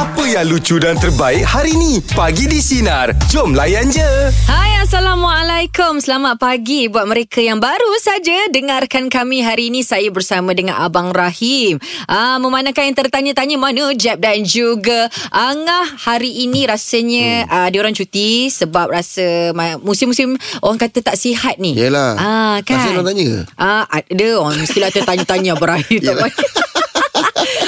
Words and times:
Apa 0.00 0.24
yang 0.24 0.48
lucu 0.48 0.80
dan 0.80 0.96
terbaik 0.96 1.44
hari 1.44 1.76
ni? 1.76 2.00
Pagi 2.16 2.48
di 2.48 2.56
Sinar. 2.56 3.12
Jom 3.28 3.52
layan 3.52 3.84
je. 3.92 4.32
Hai 4.48 4.80
Assalamualaikum 4.80 6.00
Selamat 6.00 6.40
pagi 6.40 6.88
Buat 6.88 7.04
mereka 7.04 7.44
yang 7.44 7.60
baru 7.60 8.00
saja 8.00 8.48
Dengarkan 8.48 9.12
kami 9.12 9.44
hari 9.44 9.68
ini 9.68 9.84
Saya 9.84 10.08
bersama 10.08 10.56
dengan 10.56 10.80
Abang 10.80 11.12
Rahim 11.12 11.76
ah, 12.08 12.40
Memandangkan 12.40 12.88
yang 12.88 12.96
tertanya-tanya 12.96 13.60
Mana 13.60 13.92
Jeb 13.92 14.24
dan 14.24 14.40
juga 14.40 15.12
Angah 15.28 15.84
Hari 15.84 16.48
ini 16.48 16.64
rasanya 16.64 17.44
hmm. 17.44 17.52
ah, 17.52 17.68
Dia 17.68 17.84
orang 17.84 17.92
cuti 17.92 18.48
Sebab 18.48 18.88
rasa 18.88 19.52
Musim-musim 19.84 20.40
Orang 20.64 20.80
kata 20.80 21.04
tak 21.04 21.20
sihat 21.20 21.60
ni 21.60 21.76
Yelah. 21.76 22.16
ah, 22.16 22.56
kan? 22.64 22.80
Masih 22.80 22.90
orang 22.96 23.06
tanya 23.12 23.24
ke? 23.28 23.40
Ah, 23.60 23.84
ada 23.84 24.28
orang 24.40 24.56
mestilah 24.64 24.88
tertanya-tanya 24.88 25.60
Berakhir 25.60 26.00
tak 26.00 26.16
Yelah. 26.16 26.24
payah 26.24 26.79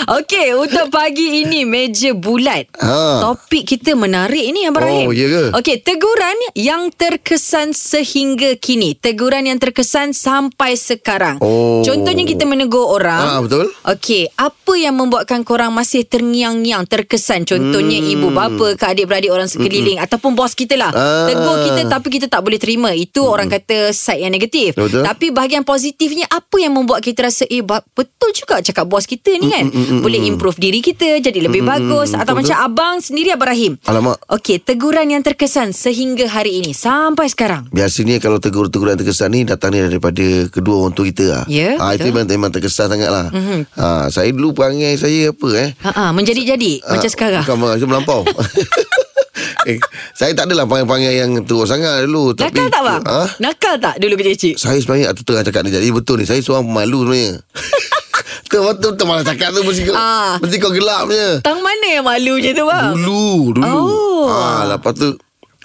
Okey, 0.03 0.59
untuk 0.59 0.91
pagi 0.91 1.43
ini 1.43 1.62
meja 1.62 2.11
bulat. 2.11 2.66
Ha. 2.75 3.23
Topik 3.23 3.62
kita 3.64 3.95
menarik 3.95 4.43
ni 4.50 4.67
Abang 4.67 4.82
Oh, 4.82 4.90
Rahim. 5.07 5.14
ya 5.14 5.26
ke? 5.26 5.43
Okey, 5.54 5.76
teguran 5.79 6.35
yang 6.53 6.90
terkesan 6.90 7.71
sehingga 7.71 8.59
kini. 8.59 8.95
Teguran 8.95 9.46
yang 9.46 9.57
terkesan 9.57 10.11
sampai 10.11 10.75
sekarang. 10.75 11.39
Oh. 11.39 11.86
Contohnya 11.86 12.26
kita 12.26 12.43
menegur 12.43 12.82
orang. 12.90 13.23
Ah, 13.23 13.39
betul. 13.39 13.71
Okey, 13.85 14.26
apa 14.35 14.73
yang 14.75 14.99
membuatkan 14.99 15.43
korang 15.43 15.71
masih 15.71 16.03
terngiang-ngiang 16.03 16.82
terkesan? 16.84 17.46
Contohnya 17.46 17.98
Hmm. 17.98 18.11
ibu 18.11 18.29
bapa 18.29 18.75
ke 18.75 18.84
adik-beradik 18.84 19.31
orang 19.31 19.46
sekeliling 19.46 20.03
ataupun 20.03 20.34
bos 20.34 20.53
kita 20.53 20.75
lah. 20.75 20.90
Ah. 20.90 21.31
Tegur 21.31 21.62
kita 21.62 21.87
tapi 21.87 22.09
kita 22.11 22.26
tak 22.26 22.43
boleh 22.43 22.59
terima. 22.59 22.90
Itu 22.90 23.23
orang 23.23 23.46
kata 23.46 23.95
side 23.95 24.18
yang 24.21 24.34
negatif. 24.34 24.75
Betul. 24.75 25.07
Tapi 25.07 25.31
bahagian 25.31 25.62
positifnya 25.62 26.26
apa 26.26 26.59
yang 26.59 26.75
membuat 26.75 27.07
kita 27.07 27.23
rasa 27.23 27.46
eh 27.46 27.62
betul 27.62 28.31
juga 28.32 28.59
cakap 28.59 28.84
bos 28.84 29.07
kita 29.07 29.31
ni 29.32 29.46
kan. 29.46 29.67
Boleh 30.01 30.23
improve 30.25 30.57
diri 30.57 30.81
kita 30.81 31.21
jadi 31.21 31.39
lebih 31.45 31.67
bagus 31.67 32.17
atau 32.17 32.33
betul, 32.33 32.48
macam 32.48 32.56
abang 32.64 32.97
sendiri 33.03 33.34
Abang 33.37 33.53
Rahim. 33.53 33.73
Alamak. 33.84 34.17
Okey, 34.33 34.62
teguran 34.62 35.12
yang 35.12 35.20
terkesan 35.20 35.77
sehingga 35.77 36.25
hari 36.31 36.65
ini 36.65 36.73
sampai 36.73 37.29
sekarang. 37.29 37.69
Biasanya 37.69 38.23
kalau 38.23 38.41
tegur-teguran 38.41 38.97
terkesan 38.97 39.34
ni 39.34 39.45
datang 39.45 39.75
ni 39.75 39.83
daripada 39.83 40.49
kedua 40.49 40.87
orang 40.87 40.95
tua 40.97 41.05
kita 41.11 41.25
lah. 41.29 41.45
Ya, 41.51 41.77
ha, 41.77 41.93
Itu 41.93 42.09
betul. 42.09 42.15
memang, 42.15 42.25
memang 42.31 42.51
terkesan 42.55 42.89
sangat 42.89 43.11
lah. 43.11 43.27
Mm-hmm. 43.29 43.61
Ha, 43.77 43.87
saya 44.09 44.31
dulu 44.33 44.57
perangai 44.57 44.95
saya 44.97 45.34
apa 45.34 45.49
eh. 45.59 45.71
Ha 45.83 45.91
ah, 45.91 46.11
menjadi-jadi 46.15 46.87
macam 46.87 47.09
Ah, 47.09 47.12
sekarang. 47.12 47.45
Bukan 47.45 47.56
macam 47.59 47.89
melampau. 47.91 48.21
eh, 49.71 49.79
saya 50.12 50.33
tak 50.37 50.51
adalah 50.51 50.69
panggil-panggil 50.69 51.12
yang 51.12 51.31
teruk 51.43 51.67
sangat 51.67 52.06
dulu. 52.06 52.37
Tapi, 52.37 52.53
Nakal 52.53 52.69
tak 52.69 52.83
bang? 52.84 53.03
Ha? 53.03 53.23
Nakal 53.41 53.75
tak 53.81 53.95
dulu 53.99 54.15
kecil-kecil? 54.19 54.55
Saya 54.61 54.79
sebenarnya 54.79 55.17
tu 55.17 55.23
tengah 55.27 55.43
cakap 55.45 55.61
ni. 55.67 55.71
Jadi 55.73 55.89
betul 55.91 56.23
ni. 56.23 56.27
Saya 56.29 56.41
seorang 56.41 56.67
pemalu 56.67 56.99
sebenarnya. 57.09 57.33
tu 58.45 58.59
betul 58.59 58.92
tu 58.92 59.05
malah 59.05 59.23
cakap 59.23 59.51
tu 59.51 59.61
mesti 59.61 59.83
kau, 59.84 59.92
Ah. 59.92 60.37
mesti 60.37 60.56
kau 60.56 60.70
gelap 60.70 61.09
je. 61.09 61.41
Tang 61.41 61.59
mana 61.59 61.87
yang 61.91 62.03
malunya 62.03 62.51
tu 62.51 62.62
bang? 62.62 62.92
Dulu, 62.92 63.27
dulu. 63.55 63.67
Oh. 63.67 64.25
Ha, 64.27 64.69
lepas 64.69 64.92
tu 64.92 65.15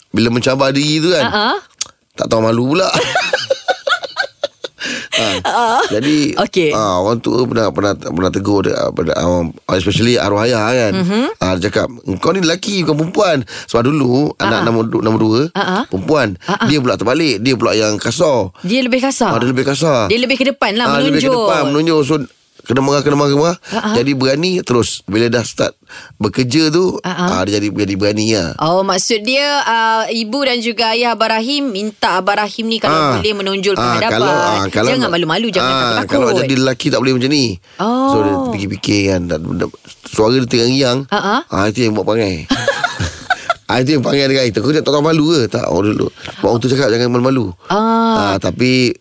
bila 0.09 0.29
mencabar 0.29 0.69
diri 0.69 0.99
tu 0.99 1.09
kan. 1.09 1.25
Ah. 1.25 1.57
Tak 2.13 2.27
tahu 2.27 2.41
malu 2.41 2.73
pula. 2.73 2.89
ha, 5.17 5.81
jadi 5.93 6.17
Ah. 6.33 6.43
Okey. 6.43 6.69
ha, 6.71 6.97
orang 6.97 7.19
tua 7.19 7.43
pernah 7.43 7.69
pernah 7.69 7.93
pernah 7.93 8.29
tegur 8.29 8.61
dia, 8.63 8.89
pada 8.89 9.13
um, 9.21 9.49
especially 9.71 10.15
arwah 10.15 10.43
ayah 10.43 10.65
kan. 10.71 10.91
Mhm. 10.93 11.01
Mm-hmm. 11.03 11.25
Ha, 11.37 11.45
dia 11.53 11.63
cakap 11.67 11.87
kau 12.17 12.31
ni 12.31 12.41
lelaki 12.41 12.81
bukan 12.81 12.95
perempuan. 12.99 13.37
Sebab 13.67 13.83
dulu 13.83 14.33
anak 14.37 14.63
nombor 14.63 14.83
nombor 14.95 15.19
dua 15.19 15.39
Ah, 15.53 15.61
ah. 15.61 15.83
perempuan. 15.85 16.37
Dia 16.65 16.77
pula 16.77 16.95
terbalik, 16.95 17.41
dia 17.41 17.53
pula 17.53 17.71
yang 17.73 17.97
kasar. 17.97 18.53
Dia 18.61 18.81
lebih 18.81 18.99
kasar. 18.99 19.33
Ha, 19.33 19.39
dia 19.39 19.49
lebih 19.49 19.65
kasar. 19.65 19.99
Dia 20.07 20.17
lebih 20.17 20.37
ke 20.37 20.45
depan 20.47 20.71
lah 20.73 20.85
Ah, 20.87 20.93
menunjuk. 20.97 21.13
Lebih 21.13 21.21
ke 21.23 21.29
depan 21.31 21.61
menunjuk 21.67 21.99
so 22.03 22.15
kena 22.67 22.79
marah 22.79 22.99
kena 22.99 23.15
marah 23.15 23.29
kena 23.29 23.41
marah. 23.41 23.57
Ah, 23.69 23.79
ah. 23.81 23.95
Jadi 23.95 24.11
berani 24.11 24.51
terus 24.59 25.01
bila 25.03 25.25
dah 25.25 25.41
start 25.41 25.73
bekerja 26.17 26.67
tu 26.67 26.99
ah. 26.99 27.09
ah, 27.33 27.41
dia 27.41 27.57
jadi 27.57 27.71
jadi 27.71 27.93
berani 27.95 28.25
lah. 28.31 28.59
Oh 28.59 28.83
maksud 28.83 29.23
dia 29.23 29.43
uh, 29.59 30.03
ibu 30.07 30.39
dan 30.41 30.59
juga 30.59 30.91
ayah 30.91 31.13
Abang 31.13 31.31
Rahim 31.31 31.69
minta 31.69 32.19
Abang 32.19 32.37
Rahim 32.37 32.65
ni 32.65 32.77
kalau 32.77 32.93
Ah. 32.93 33.11
boleh 33.15 33.33
menonjolkan 33.33 33.79
Ah, 33.79 33.95
hadapan. 33.95 34.11
kalau, 34.13 34.27
ah, 34.29 34.65
kalau 34.69 34.89
jangan 34.89 35.09
malu-malu, 35.09 35.47
jangan 35.49 35.71
ah, 35.71 35.79
takut-takut. 35.97 36.11
Kalau 36.11 36.27
jadi 36.37 36.53
lelaki 36.57 36.87
tak 36.89 36.99
boleh 36.99 37.13
macam 37.13 37.31
ni. 37.31 37.45
Oh. 37.77 37.87
So 38.05 38.17
dia 38.19 38.33
fikir-fikir 38.51 38.99
kan. 39.07 39.21
dah- 39.25 39.39
dah- 39.39 39.75
Suara 40.05 40.35
dia 40.35 40.45
tengah-ngiang. 40.45 40.99
Ah, 41.07 41.15
ah. 41.15 41.39
Ah, 41.49 41.63
itu 41.65 41.79
yang 41.81 41.93
buat 41.93 42.03
perangai. 42.03 42.43
Ah, 43.67 43.83
itu 43.83 43.91
yang 43.91 44.01
perangai 44.01 44.31
dia 44.31 44.47
kata. 44.47 44.59
Kau 44.59 44.71
tak 44.71 44.79
tahu 44.81 45.03
malu 45.03 45.27
ke? 45.29 45.51
Tak. 45.51 45.67
Oh, 45.67 45.83
dulu. 45.83 46.07
Mak 46.39 46.47
orang 46.47 46.59
tu 46.63 46.71
cakap 46.71 46.87
jangan 46.87 47.11
malu-malu. 47.11 47.51
Ah. 47.67 48.31
Ah, 48.31 48.35
tapi 48.39 48.95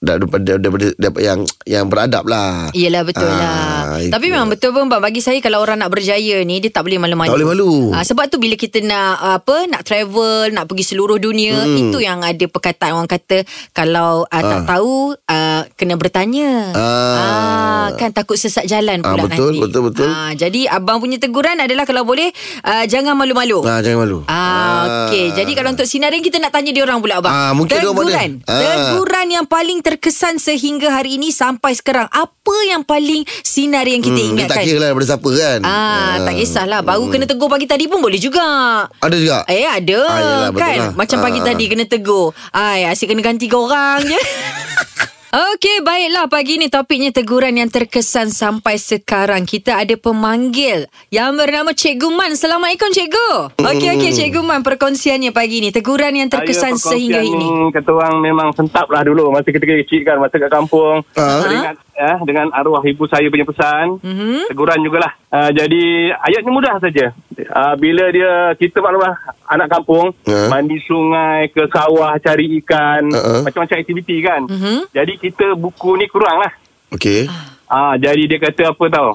daripada, 0.00 0.56
daripada, 0.56 0.86
daripada 0.96 1.22
yang 1.22 1.40
yang 1.62 1.84
beradab 1.86 2.24
lah. 2.24 2.72
Yelah 2.72 3.04
betul 3.04 3.28
Ah, 3.28 3.36
lah 3.36 4.00
itu. 4.00 4.08
Tapi 4.08 4.26
memang 4.26 4.48
betul 4.48 4.72
pun 4.72 4.88
Bagi 4.88 5.20
saya 5.20 5.38
Kalau 5.38 5.60
orang 5.60 5.76
nak 5.76 5.90
berjaya 5.90 6.40
ni 6.40 6.56
Dia 6.58 6.70
tak 6.70 6.82
boleh 6.82 6.96
malu-malu 6.96 7.28
Tak 7.28 7.36
boleh 7.36 7.50
malu. 7.50 7.72
Ah, 7.90 8.00
Sebab 8.00 8.26
tu 8.26 8.38
bila 8.38 8.54
kita 8.54 8.80
nak 8.80 9.12
Apa 9.38 9.66
Nak 9.66 9.82
travel 9.82 10.50
Nak 10.50 10.64
pergi 10.64 10.84
seluruh 10.86 11.18
dunia 11.18 11.52
Hmm. 11.52 11.90
Itu 11.90 11.98
yang 11.98 12.22
ada 12.22 12.40
perkataan 12.42 12.96
orang 12.96 13.10
kata 13.10 13.44
Kalau 13.70 14.24
uh, 14.24 14.42
tak 14.42 14.60
Ah. 14.60 14.66
tahu 14.66 14.94
uh, 15.12 15.62
Kena 15.80 15.96
bertanya 15.96 16.76
Ah. 16.76 17.88
Kan 17.96 18.12
takut 18.12 18.36
sesat 18.36 18.64
jalan 18.64 19.00
Ah, 19.00 19.16
pula 19.16 19.24
betul, 19.24 19.48
nanti 19.50 19.60
betul, 19.62 19.82
betul. 19.88 20.04
Ah, 20.06 20.32
Jadi 20.32 20.68
abang 20.68 21.00
punya 21.00 21.16
teguran 21.16 21.56
adalah 21.56 21.82
Kalau 21.82 22.04
boleh 22.04 22.28
uh, 22.60 22.84
Jangan 22.84 23.16
malu-malu 23.16 23.64
Ah, 23.64 23.80
jangan 23.80 23.98
malu. 24.00 24.18
Ah, 24.26 25.08
okey. 25.08 25.32
Jadi 25.32 25.52
kalau 25.52 25.70
untuk 25.70 25.84
sinarin 25.84 26.20
kita 26.20 26.36
nak 26.36 26.50
tanya 26.50 26.68
dia 26.68 26.82
orang 26.82 26.98
pula 26.98 27.16
abang. 27.16 27.30
Ah, 27.30 27.52
mungkin 27.52 27.72
orang 27.72 27.88
teguran. 27.90 28.30
mana? 28.38 28.46
Ah. 28.46 28.60
Teguran 28.60 29.26
yang 29.30 29.46
paling 29.46 29.80
terkesan 29.80 30.36
sehingga 30.36 30.90
hari 30.90 31.16
ini 31.16 31.30
sampai 31.30 31.72
sekarang. 31.72 32.06
Apa 32.06 32.56
yang 32.66 32.82
paling 32.82 33.24
sinar 33.40 33.84
yang 33.84 34.00
kita 34.00 34.12
Hmm, 34.14 34.30
ingatkan? 34.34 34.52
tak 34.54 34.66
kira 34.66 34.78
lah 34.78 34.88
daripada 34.90 35.08
siapa 35.08 35.28
kan. 35.30 35.58
Ah, 35.62 36.14
tak 36.20 36.34
kisahlah. 36.36 36.80
Baru 36.82 37.08
kena 37.08 37.24
tegur 37.24 37.48
pagi 37.48 37.64
tadi 37.64 37.84
pun 37.86 37.98
boleh 37.98 38.18
juga. 38.18 38.44
Ada 38.92 39.16
juga. 39.16 39.38
Eh 39.46 39.64
ada 39.64 40.00
Ah, 40.02 40.48
betul 40.48 40.58
kan 40.58 40.76
lah. 40.78 40.90
Macam 40.94 41.18
pagi 41.20 41.38
Ah. 41.38 41.46
tadi 41.46 41.64
kena 41.66 41.84
tegur 41.84 42.26
Ay, 42.50 42.84
Asyik 42.84 43.08
kena 43.08 43.22
ganti 43.22 43.46
korang 43.46 44.02
je 44.02 44.18
Okey, 45.30 45.86
baiklah 45.86 46.26
pagi 46.26 46.58
ni 46.58 46.66
topiknya 46.66 47.14
teguran 47.14 47.54
yang 47.54 47.70
terkesan 47.70 48.34
sampai 48.34 48.74
sekarang. 48.74 49.46
Kita 49.46 49.78
ada 49.78 49.94
pemanggil 49.94 50.90
yang 51.06 51.38
bernama 51.38 51.70
Cikgu 51.70 52.10
Man. 52.10 52.34
Assalamualaikum 52.34 52.90
Cikgu. 52.90 53.62
Okey, 53.62 53.94
okey 53.94 54.10
Cikgu 54.10 54.42
Man 54.42 54.66
perkongsiannya 54.66 55.30
pagi 55.30 55.62
ni. 55.62 55.70
Teguran 55.70 56.18
yang 56.18 56.26
terkesan 56.26 56.74
Saya 56.74 56.98
sehingga 56.98 57.22
ini. 57.22 57.46
ni, 57.46 57.70
Kata 57.70 57.94
orang 57.94 58.18
memang 58.18 58.50
sentap 58.50 58.90
lah 58.90 59.06
dulu 59.06 59.30
Masa 59.30 59.46
kita 59.46 59.62
kecil 59.62 60.02
kan 60.02 60.18
Masa 60.18 60.34
kat 60.34 60.50
kampung 60.50 61.06
Ah. 61.14 61.46
Teringat 61.46 61.76
ya, 62.00 62.12
Dengan 62.20 62.48
arwah 62.50 62.80
ibu 62.82 63.04
saya 63.04 63.28
punya 63.28 63.44
pesan 63.44 64.00
Mhm. 64.00 64.48
Teguran 64.48 64.80
jugalah 64.80 65.12
uh, 65.28 65.50
Jadi 65.50 66.08
ayatnya 66.10 66.48
mudah 66.48 66.74
saja 66.78 67.12
uh, 67.50 67.74
Bila 67.76 68.08
dia 68.08 68.56
Kita 68.56 68.80
maklumlah 68.80 69.14
Anak 69.46 69.68
kampung 69.68 70.16
Ah. 70.24 70.48
Mandi 70.48 70.80
sungai 70.80 71.48
Ke 71.48 71.68
sawah 71.68 72.16
Cari 72.16 72.58
ikan 72.58 73.04
Ah. 73.10 73.40
Macam-macam 73.42 73.76
aktiviti 73.76 74.16
kan 74.18 74.48
Mhm. 74.48 74.88
Jadi 74.90 75.12
kita 75.16 75.52
buku 75.54 75.94
ni 75.94 76.08
kurang 76.08 76.40
lah 76.40 76.52
Okey. 76.90 77.30
Ah, 77.64 77.94
jadi 77.94 78.26
dia 78.26 78.38
kata 78.40 78.74
apa 78.74 78.84
tau? 78.90 79.14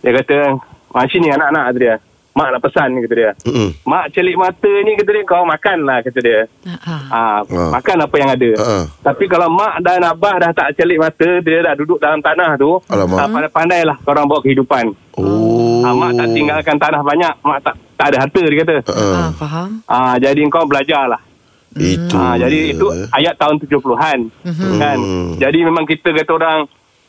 Dia 0.00 0.16
kata, 0.16 0.56
"Ah 0.88 1.04
sini 1.04 1.28
anak-anak," 1.28 1.64
dia. 1.76 2.00
"Mak 2.32 2.48
nak 2.48 2.62
pesan," 2.62 2.96
kata 2.98 3.14
dia. 3.14 3.30
Mm-mm. 3.42 3.68
"Mak 3.82 4.04
celik 4.10 4.34
mata 4.34 4.72
ni," 4.82 4.92
kata 4.94 5.10
dia, 5.10 5.22
"kau 5.22 5.44
makan 5.44 5.78
lah," 5.82 5.98
kata 6.00 6.18
dia. 6.18 6.40
Ah, 6.64 6.72
ah. 6.82 7.00
Ah, 7.06 7.38
Ah. 7.42 7.70
makan 7.70 7.96
apa 8.00 8.16
yang 8.16 8.30
ada. 8.30 8.50
Ah. 8.56 8.84
Tapi 9.02 9.24
kalau 9.26 9.48
mak 9.48 9.80
dan 9.80 10.02
abah 10.02 10.34
dah 10.38 10.50
tak 10.50 10.74
celik 10.74 10.96
mata, 10.96 11.28
dia 11.38 11.58
dah 11.60 11.74
duduk 11.74 11.98
dalam 11.98 12.18
tanah 12.18 12.56
tu, 12.56 12.80
Alamak. 12.86 13.16
ah, 13.16 13.28
pandai-pandailah 13.28 13.96
korang 14.00 14.24
bawa 14.24 14.40
kehidupan. 14.40 14.96
Oh. 15.14 15.82
Ah, 15.82 15.92
mak 15.92 16.14
tak 16.14 16.28
tinggalkan 16.30 16.76
tanah 16.76 17.00
banyak, 17.00 17.34
mak 17.40 17.60
tak 17.60 17.74
tak 17.94 18.06
ada 18.08 18.16
harta 18.18 18.42
dia 18.42 18.58
kata. 18.60 18.76
Ah. 18.88 18.98
Ah, 18.98 19.30
faham. 19.32 19.68
Ah, 19.84 20.14
jadi 20.16 20.40
kau 20.48 20.64
belajarlah. 20.64 21.20
Itu. 21.72 22.12
Ah, 22.14 22.36
jadi 22.36 22.76
itu 22.76 22.84
ayat 23.08 23.32
tahun 23.34 23.56
70-an. 23.58 24.18
Kan? 24.76 24.98
Jadi 25.38 25.58
memang 25.62 25.84
kita 25.84 26.12
kata 26.12 26.32
orang 26.32 26.58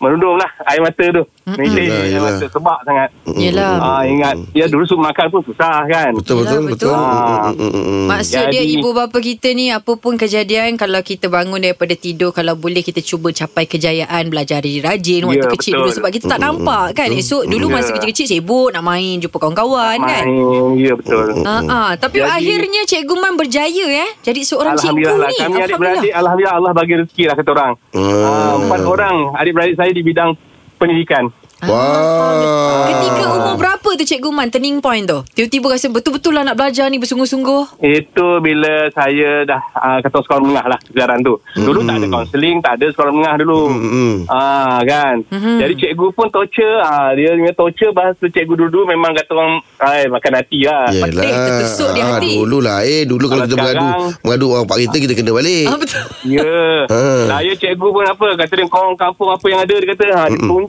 merundum 0.03 0.35
lah 0.35 0.51
air 0.65 0.79
mata 0.79 1.05
tu. 1.07 1.23
Milih 1.45 1.85
Yelah, 1.85 2.03
air 2.05 2.21
mata 2.21 2.45
sebab 2.45 2.77
sangat. 2.83 3.09
Yelah. 3.29 3.75
Ah, 3.75 4.03
ingat, 4.03 4.35
ya 4.51 4.65
dulu 4.65 4.83
suruh 4.83 4.99
makan 5.01 5.25
pun 5.29 5.41
susah 5.43 5.83
kan. 5.85 6.11
Betul 6.11 6.43
betul 6.43 6.59
Yelah, 6.59 6.69
betul. 6.69 6.91
betul. 6.91 6.93
Ah. 6.93 7.47
Mm, 7.49 7.57
mm, 7.57 7.71
mm, 7.71 7.83
mm. 7.83 8.05
Maksud 8.05 8.43
dia 8.45 8.59
Jadi- 8.59 8.73
ibu 8.73 8.89
bapa 8.91 9.17
kita 9.17 9.47
ni 9.51 9.65
apa 9.67 9.91
pun 9.93 10.13
kejadian 10.13 10.75
kalau 10.75 10.99
kita 10.99 11.27
bangun 11.27 11.59
daripada 11.59 11.93
tidur 11.93 12.29
kalau 12.29 12.53
boleh 12.53 12.79
kita 12.79 12.99
cuba 12.99 13.29
capai 13.29 13.63
kejayaan 13.65 14.27
belajar 14.27 14.59
jadi 14.59 14.79
rajin 14.81 15.23
waktu 15.23 15.39
Ya, 15.39 15.51
kecil 15.51 15.71
betul. 15.73 15.81
dulu 15.81 15.91
sebab 15.93 16.09
kita 16.11 16.25
tak 16.27 16.39
nampak 16.39 16.85
kan 16.93 17.09
esok 17.09 17.43
dulu 17.45 17.67
Ya. 17.67 17.73
masa 17.73 17.89
kecil-kecil 17.91 18.27
sibuk 18.29 18.69
nak 18.69 18.81
main 18.81 19.15
jumpa 19.17 19.37
kawan-kawan 19.37 19.97
kan 19.99 20.23
Main, 20.23 20.77
ya 20.77 20.93
betul. 20.93 21.25
Ha 21.39 21.55
ah, 21.63 21.91
tapi 21.93 22.17
Jadi- 22.17 22.29
akhirnya 22.29 22.81
Cikgu 22.83 23.15
Man 23.15 23.33
berjaya 23.35 23.85
eh 23.99 24.09
jadi 24.21 24.39
seorang 24.41 24.73
cikgu 24.73 24.89
Alhamdulillah 24.99 25.19
lah. 25.19 25.29
ni. 25.29 25.37
Kami 25.43 25.59
adik-beradik, 25.61 26.11
Alhamdulillah 26.11 26.55
Allah 26.55 26.71
bagi 26.73 26.93
rezeki 26.95 27.23
lah 27.23 27.35
kata 27.35 27.49
orang. 27.51 27.71
Hmm. 27.91 28.23
Ah, 28.23 28.53
empat 28.57 28.81
orang 28.83 29.15
adik-beradik 29.33 29.75
saya 29.75 29.91
di 29.93 30.01
bidang 30.01 30.33
pendidikan. 30.81 31.29
Wah. 31.65 32.85
Ketika 32.85 33.23
umur 33.31 33.55
berapa 33.55 33.89
tu 33.93 34.03
Cikgu 34.03 34.29
Man 34.29 34.49
turning 34.49 34.79
point 34.79 35.03
tu? 35.03 35.23
Tiba-tiba 35.31 35.71
rasa 35.71 35.87
betul-betul 35.87 36.31
lah 36.31 36.43
nak 36.43 36.55
belajar 36.55 36.87
ni 36.87 36.97
bersungguh-sungguh. 36.97 37.79
Itu 37.79 38.39
bila 38.39 38.89
saya 38.89 39.43
dah 39.43 39.61
uh, 39.73 39.99
kata 39.99 40.17
sekolah 40.19 40.41
menengah 40.41 40.65
lah 40.67 40.79
sekarang 40.83 41.19
tu. 41.21 41.33
Dulu 41.53 41.79
tak 41.81 41.95
ada 41.95 42.07
kaunseling, 42.07 42.57
tak 42.59 42.73
ada 42.75 42.85
sekolah 42.89 43.11
menengah 43.11 43.35
dulu. 43.39 43.61
Mm-mm. 43.69 44.13
Ah 44.27 44.81
kan. 44.81 45.23
Jadi 45.31 45.73
cikgu 45.77 46.07
pun 46.11 46.27
torture. 46.29 46.79
Ah 46.79 47.13
dia 47.13 47.33
punya 47.33 47.53
torture 47.53 47.91
bahasa 47.91 48.23
cikgu 48.23 48.53
dulu 48.59 48.83
memang 48.85 49.13
kata 49.13 49.31
orang 49.31 49.53
ai 49.79 50.05
makan 50.07 50.33
hati 50.35 50.59
lah. 50.63 50.89
Pedih, 50.93 51.29
tertusuk 51.29 51.89
di 51.91 52.01
Ah, 52.01 52.07
hati. 52.13 52.31
Dulu 52.35 52.57
lah 52.59 52.81
eh 52.81 53.03
Dulu 53.03 53.25
kalau 53.25 53.43
Kalau 53.43 53.45
kita 53.45 53.55
mengadu 53.57 53.85
sekarang- 53.85 54.11
Mengadu 54.21 54.45
orang 54.49 54.65
pak 54.65 54.77
kita 54.79 54.95
Kita 54.99 55.13
kena 55.13 55.31
balik 55.31 55.65
Ah, 55.65 55.77
betul. 55.77 56.03
Ya. 56.25 56.55
Ah. 56.87 57.23
Saya 57.29 57.51
cikgu 57.53 57.87
pun 57.89 58.03
apa 58.03 58.25
kata 58.35 58.53
dia 58.53 58.65
kau 58.65 58.91
kampung 58.93 59.29
apa 59.29 59.45
yang 59.45 59.59
ada 59.61 59.73
dia 59.73 59.87
kata 59.89 60.03
ha 60.09 60.23
dia 60.25 60.39
pun 60.41 60.63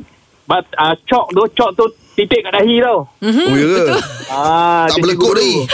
bat 0.45 0.65
uh, 0.77 0.95
cok 1.09 1.27
tu 1.33 1.43
cok 1.57 1.71
tu 1.73 1.85
titik 2.15 2.45
kat 2.47 2.53
dahi 2.55 2.79
tau. 2.85 3.09
Oh 3.09 3.57
ya 3.57 3.67
ke 3.67 3.85
Ah 4.31 4.87
Tak 4.87 4.97
dia 4.97 5.03
berlekuk 5.03 5.33
dulu. 5.35 5.67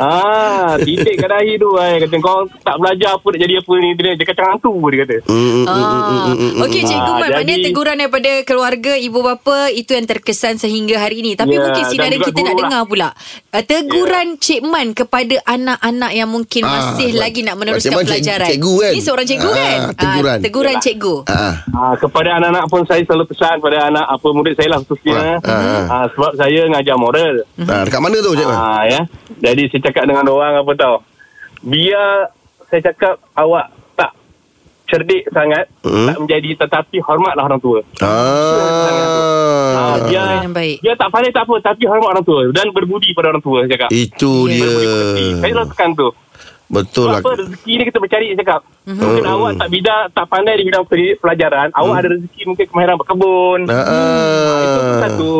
Ah, 0.00 0.74
titik 0.76 1.14
kat 1.14 1.28
dahi 1.28 1.54
tu 1.54 1.70
ai 1.74 1.98
kata 1.98 2.16
kau 2.18 2.38
tak 2.58 2.76
belajar 2.76 3.14
apa 3.14 3.26
nak 3.26 3.38
jadi 3.38 3.54
apa 3.56 3.72
ni 3.76 3.88
dia, 3.94 4.10
dia 4.12 4.26
kacang 4.26 4.48
hantu 4.50 4.72
dia 4.88 4.98
kata. 5.00 5.16
Mm, 5.26 5.62
Ah. 5.62 5.76
mm, 5.76 6.32
mm, 6.32 6.36
mm. 6.50 6.62
Okey 6.62 6.82
Cikgu 6.82 6.98
Ah, 7.06 7.18
Man 7.18 7.28
Maknanya 7.30 7.46
jadi- 7.52 7.64
teguran 7.66 7.96
daripada 7.96 8.30
keluarga 8.42 8.92
Ibu 8.94 9.18
bapa 9.20 9.58
Itu 9.70 9.92
yang 9.92 10.06
terkesan 10.06 10.56
sehingga 10.56 10.96
hari 10.98 11.20
ini 11.20 11.32
Tapi 11.34 11.52
Ya, 11.52 11.60
mungkin 11.60 11.82
juga 11.84 12.06
kita 12.08 12.40
nak 12.40 12.46
guru 12.46 12.46
lah. 12.46 12.54
dengar 12.62 12.82
pula 12.84 13.08
uh, 13.50 13.62
Teguran 13.62 14.28
Cik 14.36 14.60
Man 14.62 14.88
Kepada 14.92 15.34
anak-anak 15.44 16.10
yang 16.12 16.28
mungkin 16.28 16.62
Ah, 16.62 16.70
Masih 16.90 17.10
Cik 17.10 17.18
lagi 17.18 17.40
nak 17.40 17.54
Man 17.54 17.60
meneruskan 17.66 17.92
cik- 17.92 18.06
pelajaran 18.06 18.48
cikgu 18.50 18.74
kan? 18.76 18.90
Ini 18.90 19.02
seorang 19.02 19.26
cikgu 19.26 19.48
Ah, 19.48 19.54
kan 19.54 19.78
teguran. 19.94 20.30
Ah, 20.30 20.38
Teguran 20.40 20.70
Yalah. 20.70 20.82
cikgu 20.82 21.16
Ah, 21.26 21.54
Ah, 21.70 21.94
kepada 21.94 22.28
anak-anak 22.34 22.64
pun 22.66 22.82
saya 22.84 23.02
selalu 23.02 23.24
pesan 23.26 23.56
pada 23.58 23.78
anak 23.84 24.06
apa 24.06 24.28
murid 24.30 24.54
saya 24.54 24.68
lah 24.68 24.78
khususnya. 24.80 25.38
Ah, 25.40 25.50
ah. 25.50 25.84
Ah, 25.90 26.06
sebab 26.08 26.32
saya 26.34 26.60
ngajar 26.66 26.96
moral. 26.96 27.34
ah, 27.60 27.82
Dekat 27.82 28.00
mana 28.00 28.16
tu 28.18 28.32
Cik 28.32 28.44
Man 28.44 28.56
Ah, 28.56 28.82
ya. 28.86 29.00
Jadi 29.40 29.62
saya 29.66 29.80
cakap 29.90 30.04
dengan 30.06 30.24
orang 30.24 30.54
apa 30.56 30.72
tau. 30.74 30.96
Biar 31.60 32.30
saya 32.66 32.80
cakap 32.82 33.18
awak 33.34 33.66
tak 33.94 34.14
cerdik 34.86 35.26
sangat, 35.28 35.66
Hmm. 35.82 36.06
tak 36.06 36.16
menjadi 36.18 36.50
tetapi 36.56 36.96
hormatlah 37.00 37.44
orang 37.44 37.60
tua. 37.60 37.80
Ah, 38.00 39.18
Ah, 39.70 39.96
dia 40.06 40.46
baik. 40.46 40.78
dia 40.80 40.94
tak 40.94 41.10
pandai 41.10 41.30
tak 41.30 41.44
apa 41.44 41.54
tapi 41.60 41.82
hormat 41.84 42.10
orang 42.10 42.24
tua 42.24 42.40
dan 42.50 42.70
berbudi 42.70 43.10
pada 43.10 43.30
orang 43.30 43.42
tua 43.42 43.62
saya 43.62 43.70
cakap. 43.70 43.88
Itu 43.90 44.46
Ya. 44.46 44.54
dia. 44.54 44.70
Saya 45.40 45.66
tekan 45.66 45.90
tu. 45.92 46.08
Betul 46.70 47.10
lah 47.10 47.18
Apa 47.18 47.34
rezeki 47.34 47.72
ni 47.74 47.82
kita 47.82 47.98
saya 48.00 48.36
cakap. 48.38 48.60
Mhm. 48.80 48.94
Mungkin 48.96 49.22
Hmm. 49.22 49.34
awak 49.34 49.52
tak 49.58 49.68
bidang 49.68 50.02
tak 50.10 50.26
pandai 50.26 50.54
di 50.54 50.64
bidang 50.64 50.84
pelajaran, 51.18 51.68
awak 51.74 51.96
ada 51.98 52.08
rezeki 52.10 52.40
mungkin 52.46 52.64
kemahiran 52.64 52.96
berkebun. 52.96 53.60
Ah, 53.66 53.82
Ah, 53.82 54.58
itu 54.62 54.80
satu 54.96 55.30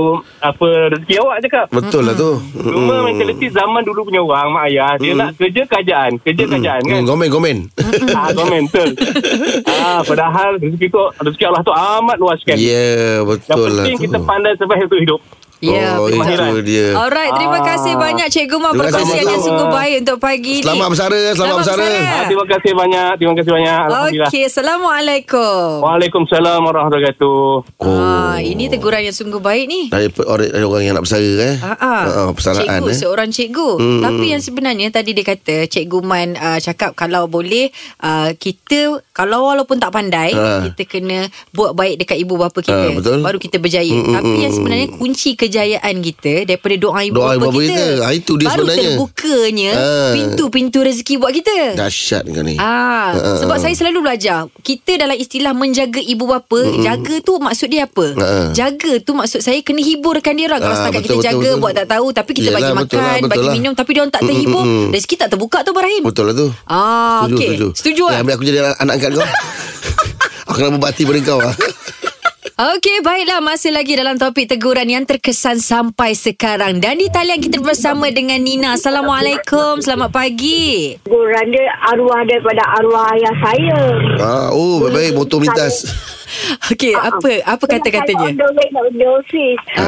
apa 0.41 0.69
rezeki 0.91 1.15
awak 1.23 1.37
cakap. 1.41 1.67
Betul 1.71 2.03
lah 2.03 2.15
tu 2.15 2.31
Cuma 2.53 2.95
Mm. 2.97 3.05
mentaliti 3.07 3.47
zaman 3.49 3.83
dulu 3.83 4.01
punya 4.05 4.21
orang 4.21 4.51
mak 4.51 4.65
ayah 4.67 4.93
dia 4.99 5.13
nak 5.15 5.31
kerja 5.35 5.63
kerajaan, 5.65 6.11
kerja 6.19 6.43
kerajaan 6.45 6.83
kan. 6.83 7.01
Mm, 7.01 7.07
Komen 7.07 7.29
komen 7.31 7.57
ah, 8.19 8.29
komen 8.31 8.63
betul. 8.67 8.89
ah, 9.67 10.01
padahal 10.03 10.59
rezeki 10.59 10.87
tu 10.89 11.01
rezeki 11.17 11.45
Allah 11.47 11.63
tu 11.63 11.73
amat 11.73 12.17
luas 12.19 12.41
kan. 12.43 12.59
Ya 12.59 13.23
Yang 13.23 13.27
betul 13.31 13.69
lah 13.69 13.85
penting 13.87 13.97
tu 13.97 14.03
kita 14.05 14.19
pandai 14.21 14.53
survive 14.57 14.85
untuk 14.85 15.01
hidup. 15.01 15.21
Ya 15.61 16.01
Oh 16.01 16.09
betul 16.09 16.25
itu 16.25 16.61
dia 16.65 16.97
Alright, 16.97 17.37
terima 17.37 17.61
Ah. 17.61 17.65
kasih 17.67 17.93
banyak 17.95 18.29
Cikgu 18.33 18.57
kasih, 18.57 18.73
perkongsian 18.81 19.25
yang 19.29 19.43
sungguh 19.43 19.69
baik 19.69 19.95
untuk 20.01 20.17
pagi 20.17 20.55
ni. 20.59 20.65
Selamat 20.65 20.89
bersara 20.89 21.21
Selamat 21.37 21.57
bersara 21.61 21.85
Ah, 22.01 22.25
terima 22.25 22.47
kasih 22.49 22.73
banyak, 22.73 23.11
terima 23.15 23.35
kasih 23.37 23.53
banyak. 23.53 23.79
Alhamdulillah. 23.85 24.29
Okey, 24.29 24.43
Assalamualaikum. 24.49 25.69
Waalaikumsalam 25.81 26.61
warahmatullahi 26.61 27.13
wabarakatuh. 27.13 27.45
Oh. 27.77 27.89
Ah, 27.93 28.39
ini 28.39 28.67
teguran 28.67 29.03
yang 29.03 29.13
sungguh 29.13 29.37
baik 29.39 29.65
ni. 29.67 29.81
Dari, 29.87 30.09
orang, 30.23 30.49
dari 30.49 30.65
orang 30.65 30.83
yang 30.83 30.95
nak 30.95 31.05
bersara 31.05 31.29
eh 31.45 31.57
Ah, 31.59 31.77
ah. 31.77 32.03
Ah, 32.03 32.31
Persaraan 32.33 32.65
cikgu, 32.81 32.87
eh 32.87 32.97
seorang 32.97 33.29
cikgu. 33.29 33.69
Hmm, 33.77 34.01
Tapi 34.01 34.25
hmm. 34.25 34.33
yang 34.33 34.41
sebenarnya 34.41 34.89
tadi 34.89 35.11
dia 35.13 35.25
kata 35.27 35.57
Cikgu 35.67 35.99
Man 36.01 36.29
uh, 36.35 36.57
cakap 36.59 36.95
kalau 36.95 37.29
boleh 37.29 37.69
uh, 38.01 38.33
kita 38.33 38.81
kalau 39.13 39.45
walaupun 39.47 39.77
tak 39.77 39.93
pandai 39.93 40.33
Ah. 40.33 40.65
kita 40.65 40.89
kena 40.89 41.25
buat 41.51 41.75
baik 41.75 42.01
dekat 42.01 42.17
ibu 42.17 42.35
bapa 42.35 42.59
kita 42.59 42.73
Ah, 42.73 42.95
betul. 42.95 43.21
baru 43.21 43.37
kita 43.37 43.57
berjaya. 43.59 43.85
Hmm, 43.91 44.03
hmm, 44.03 44.15
Tapi 44.15 44.31
hmm, 44.31 44.41
yang 44.41 44.53
sebenarnya 44.53 44.89
kunci 44.91 45.31
kejayaan 45.51 45.97
kita 45.99 46.47
daripada 46.47 46.75
doa 46.79 47.01
ibu 47.03 47.15
Doa 47.17 47.27
bapa 47.27 47.35
ibu 47.35 47.45
bapa 47.45 47.59
kita. 47.61 47.75
kita. 47.75 47.85
Ah, 48.01 48.13
itu 48.13 48.33
dia 48.35 48.47
baru 48.47 48.55
sebenarnya. 48.63 48.83
terbukanya 48.87 49.71
Ah. 49.75 50.13
pintu-pintu 50.13 50.79
rezeki 50.81 51.15
buat 51.17 51.33
kita. 51.33 51.57
Dahsyat 51.75 52.23
kau 52.25 52.41
ni 52.41 52.55
Ah, 52.55 53.11
Ah, 53.11 53.37
sebab 53.37 53.57
ah. 53.57 53.61
saya 53.61 53.75
selalu 53.75 53.99
belajar 54.03 54.39
Kita 54.57 54.95
dalam 54.97 55.17
istilah 55.17 55.51
menjaga 55.51 55.99
ibu 55.99 56.23
bapa 56.25 56.61
Jaga 56.79 57.19
tu 57.19 57.35
maksud 57.37 57.67
dia 57.67 57.85
apa? 57.85 58.07
Ah. 58.15 58.49
Jaga 58.53 59.01
tu 59.01 59.13
maksud 59.13 59.41
saya 59.41 59.59
Kena 59.61 59.81
hiburkan 59.81 60.33
dia 60.33 60.47
orang 60.47 60.61
Kalau 60.61 60.71
Ah, 60.71 60.79
setakat 60.81 61.01
betul, 61.01 61.11
kita 61.11 61.25
jaga 61.25 61.35
betul, 61.35 61.51
betul. 61.51 61.61
Buat 61.61 61.75
tak 61.75 61.89
tahu 61.89 62.07
Tapi 62.13 62.31
kita 62.31 62.45
Yelah, 62.45 62.55
bagi 62.55 62.71
betul 62.71 62.79
makan 62.79 63.01
lah, 63.01 63.15
betul 63.17 63.31
Bagi 63.33 63.41
lah. 63.43 63.53
minum 63.53 63.73
Tapi 63.73 63.91
dia 63.91 64.01
orang 64.01 64.13
tak 64.13 64.23
terhibur 64.23 64.63
mm, 64.63 64.71
mm. 64.71 64.89
Rezeki 64.93 65.15
tak 65.17 65.29
terbuka 65.29 65.59
tu 65.61 65.71
Ibrahim 65.73 66.03
Betul 66.05 66.25
lah 66.25 66.35
tu 66.37 66.47
Ah, 66.65 67.21
Setuju, 67.21 67.35
okey. 67.35 67.49
setuju. 67.51 67.67
Setuju 67.75 68.03
eh, 68.03 68.07
lah. 68.07 68.19
Ambil 68.21 68.35
aku 68.37 68.45
jadi 68.45 68.59
anak 68.77 68.93
angkat 68.93 69.11
kau 69.13 69.27
Aku 70.49 70.59
nak 70.61 70.71
berbakti 70.73 71.03
pada 71.03 71.21
kau 71.25 71.39
lah 71.41 71.55
Okey, 72.61 73.01
baiklah 73.01 73.41
masih 73.41 73.73
lagi 73.73 73.97
dalam 73.97 74.21
topik 74.21 74.45
teguran 74.45 74.85
yang 74.85 75.09
terkesan 75.09 75.65
sampai 75.65 76.13
sekarang. 76.13 76.77
Dan 76.77 77.01
di 77.01 77.09
talian 77.09 77.41
kita 77.41 77.57
bersama 77.57 78.13
dengan 78.13 78.37
Nina. 78.37 78.77
Assalamualaikum, 78.77 79.81
selamat 79.81 80.13
pagi. 80.13 80.93
Teguran 81.09 81.49
dia 81.49 81.73
arwah 81.89 82.21
daripada 82.29 82.61
arwah 82.77 83.17
ayah 83.17 83.35
saya. 83.41 83.81
ah, 84.21 84.49
Oh 84.53 84.77
baik-baik 84.77 85.17
Motor 85.17 85.41
melintas 85.41 85.89
Okey, 86.71 86.93
apa 86.95 87.31
apa 87.45 87.65
kata-katanya? 87.67 88.29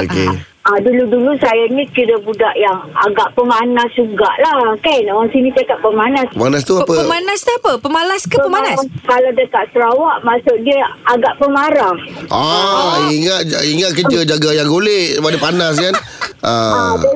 Okey 0.03 0.29
Ah, 0.63 0.79
dulu-dulu 0.79 1.35
saya 1.43 1.67
ni 1.75 1.83
kira 1.91 2.15
budak 2.23 2.55
yang 2.55 2.87
agak 2.95 3.35
pemanas 3.35 3.91
jugalah 3.99 4.71
kan. 4.79 5.03
Orang 5.11 5.27
sini 5.35 5.51
cakap 5.51 5.83
pemanas. 5.83 6.31
Pemanas 6.31 6.63
tu 6.63 6.79
apa 6.79 7.03
Pemanas 7.03 7.39
tu 7.43 7.51
apa? 7.59 7.73
Pemalas 7.83 8.23
ke 8.23 8.39
pemanas? 8.39 8.79
Kalau 9.03 9.31
dekat 9.35 9.67
Sarawak 9.75 10.23
maksud 10.23 10.63
dia 10.63 10.87
agak 11.03 11.35
pemarah. 11.43 11.99
Ah, 12.31 13.11
ingat 13.11 13.43
ingat 13.67 13.91
kerja 13.91 14.23
jaga 14.23 14.55
yang 14.55 14.71
golek 14.71 15.19
daripada 15.19 15.39
panas 15.43 15.75
kan. 15.83 15.95
Ah. 16.43 16.95
Ah. 16.95 17.15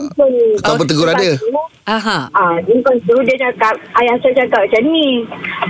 Kau 0.62 0.72
apa 0.78 0.84
teguran 0.86 1.14
dia? 1.18 1.34
Aha. 1.86 2.26
Ah, 2.34 2.58
lepas 2.66 2.98
tu 3.06 3.14
dia 3.22 3.38
cakap, 3.38 3.78
ayah 4.02 4.18
saya 4.18 4.42
cakap 4.42 4.66
macam 4.66 4.82
ni. 4.90 5.22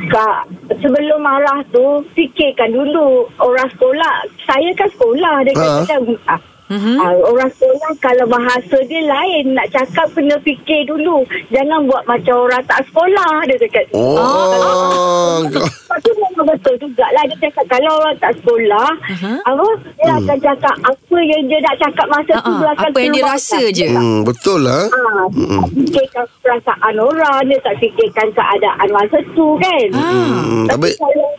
Kak, 0.09 0.49
sebelum 0.81 1.21
marah 1.21 1.61
tu, 1.73 2.01
fikirkan 2.17 2.73
dulu 2.73 3.29
orang 3.37 3.69
sekolah. 3.77 4.25
Saya 4.45 4.73
kan 4.77 4.89
sekolah. 4.97 5.45
Dia 5.45 5.53
Ha. 5.57 5.85
kata, 5.85 5.97
ah, 6.25 6.41
Mhm. 6.69 6.99
Ah, 6.99 7.15
orang 7.23 7.51
sekolah 7.53 7.93
kalau 7.97 8.27
bahasa 8.27 8.77
dia 8.83 8.99
lain 9.01 9.55
nak 9.55 9.71
cakap 9.71 10.11
kena 10.11 10.35
fikir 10.41 10.83
dulu 10.85 11.23
jangan 11.49 11.87
buat 11.87 12.03
macam 12.05 12.43
orang 12.43 12.65
tak 12.65 12.83
sekolah 12.85 13.33
dia 13.45 13.57
cakap 13.61 13.85
Oh, 13.95 15.47
Lepas 15.47 15.99
tu 16.01 16.11
memang 16.13 16.47
betul 16.49 16.75
jugalah 16.77 17.23
Dia 17.25 17.39
cakap 17.41 17.65
kalau 17.69 17.93
orang 17.97 18.17
tak 18.17 18.33
sekolah. 18.37 18.89
Apa 19.43 19.67
Dia 19.97 20.13
akan 20.17 20.39
cakap 20.41 20.75
Apa 20.83 21.17
yang 21.19 21.43
dia 21.45 21.59
nak 21.61 21.77
cakap 21.79 22.07
masa 22.09 22.33
tu 22.37 22.51
Ha-ha. 22.51 22.59
dia 22.59 22.71
akan 22.73 22.89
Apa 22.89 22.99
yang 22.99 23.13
dia 23.13 23.25
rasa 23.25 23.61
je. 23.71 23.87
hmm, 23.89 24.19
betul 24.23 24.59
lah. 24.61 24.83
Ah, 24.89 25.25
dia 25.31 25.47
tak 25.47 25.69
fikirkan 25.73 26.25
perasaan 26.43 26.95
orang 26.97 27.41
Dia 27.45 27.59
tak 27.61 27.75
fikirkan 27.79 28.27
keadaan 28.33 28.89
masa 28.91 29.19
tu 29.33 29.49
kan 29.57 29.87
Hmm, 29.89 30.67
tapi 30.67 30.89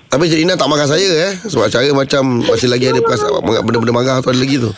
tapi 0.07 0.23
Cik 0.25 0.39
Ina 0.39 0.55
tak 0.55 0.67
marah 0.67 0.87
saya 0.87 1.03
eh 1.21 1.33
sebab 1.43 1.67
cara 1.67 1.83
macam 1.91 2.21
masih 2.41 2.71
lagi 2.71 2.87
ada 2.87 2.99
perasaan 3.01 3.37
benda-benda 3.43 3.91
marah 3.91 4.17
tu 4.17 4.31
ada 4.31 4.39
lagi 4.39 4.55
tu. 4.55 4.71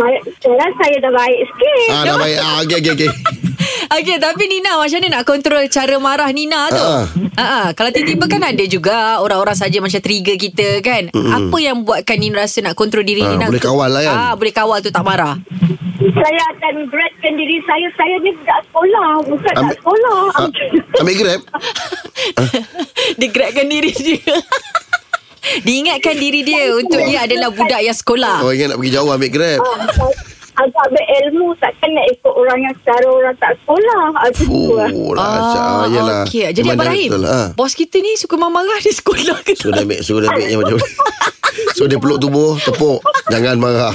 Sekarang 0.00 0.72
saya 0.74 0.96
dah 0.98 1.12
baik 1.12 1.38
sikit 1.44 1.90
Ah 1.90 2.02
dah 2.04 2.16
baik. 2.16 2.36
Ah 2.36 2.56
okey 2.62 2.76
okey 2.78 2.92
okey. 2.94 3.10
Okey, 3.88 4.20
tapi 4.20 4.44
Nina 4.46 4.76
macam 4.76 5.00
mana 5.00 5.08
nak 5.10 5.24
kontrol 5.24 5.64
cara 5.66 5.96
marah 5.96 6.28
Nina 6.28 6.68
tu? 6.68 6.76
Ha. 6.76 7.08
Ha 7.34 7.44
ah. 7.58 7.68
Kalau 7.72 7.88
tiba-tiba 7.88 8.28
kan 8.28 8.44
ada 8.44 8.60
juga 8.62 9.16
orang-orang 9.18 9.56
saja 9.56 9.80
macam 9.80 9.96
trigger 9.96 10.36
kita 10.36 10.84
kan. 10.84 11.08
Apa 11.08 11.56
yang 11.56 11.82
buatkan 11.82 12.20
Nina 12.20 12.44
rasa 12.44 12.60
nak 12.60 12.76
kontrol 12.76 13.00
diri 13.00 13.24
Ah, 13.24 13.32
Nina? 13.32 13.48
boleh 13.48 13.56
untuk- 13.56 13.64
kawal 13.66 13.88
lah 13.88 14.02
kan? 14.04 14.12
Ah, 14.14 14.32
boleh 14.36 14.52
kawal 14.52 14.78
tu 14.78 14.92
tak 14.92 15.00
marah. 15.00 15.40
Saya 15.98 16.42
akan 16.52 16.74
beratkan 16.86 17.32
diri 17.34 17.58
saya 17.60 17.86
Saya 17.92 18.14
ni 18.18 18.30
budak 18.32 18.60
sekolah 18.62 19.08
Bukan 19.24 19.40
tak 19.48 19.58
Ambil- 19.58 19.78
sekolah 19.78 20.20
Ah, 20.30 20.48
ambil 21.00 21.14
grab. 21.16 21.40
dia 23.18 23.28
gerakkan 23.30 23.66
diri 23.66 23.92
dia. 23.94 24.20
Diingatkan 25.60 26.14
diri 26.14 26.40
dia 26.42 26.72
untuk 26.72 27.00
dia 27.00 27.24
adalah 27.24 27.48
budak 27.48 27.80
yang 27.80 27.92
sekolah. 27.92 28.42
Oh 28.42 28.50
ingat 28.50 28.70
nak 28.70 28.78
pergi 28.78 28.92
jauh 28.92 29.08
ambil 29.08 29.30
grab. 29.30 29.60
Ah, 29.60 29.84
Agak 30.58 30.90
berilmu 30.90 31.54
Takkan 31.54 31.86
nak 31.94 32.02
ikut 32.10 32.34
orang 32.34 32.58
yang 32.58 32.74
Secara 32.82 33.06
orang 33.06 33.36
tak 33.38 33.54
sekolah 33.62 34.02
Ah, 34.10 34.26
Itu 34.26 34.74
lah 34.74 34.90
Oh 34.90 35.12
lah 35.14 35.22
ah, 35.22 35.82
yalah. 35.86 36.22
okey. 36.26 36.50
Jadi 36.50 36.66
Abang 36.66 36.90
Rahim, 36.90 37.10
lah. 37.14 37.30
Ah. 37.30 37.48
bos 37.54 37.72
kita 37.72 38.02
ni 38.02 38.18
suka 38.18 38.34
marah 38.34 38.82
di 38.82 38.90
sekolah 38.90 39.38
ke 39.46 39.54
Suruh 39.54 39.70
tak? 39.70 39.78
dia 39.78 39.86
ambil 39.86 39.98
Suruh 40.02 40.18
dia 40.18 40.28
ambil 40.28 40.46
yang 40.48 40.58
macam 40.58 40.76
So 41.72 41.86
dia 41.86 41.96
peluk 41.96 42.18
tubuh 42.18 42.56
Tepuk 42.58 43.00
Jangan 43.28 43.56
marah 43.56 43.94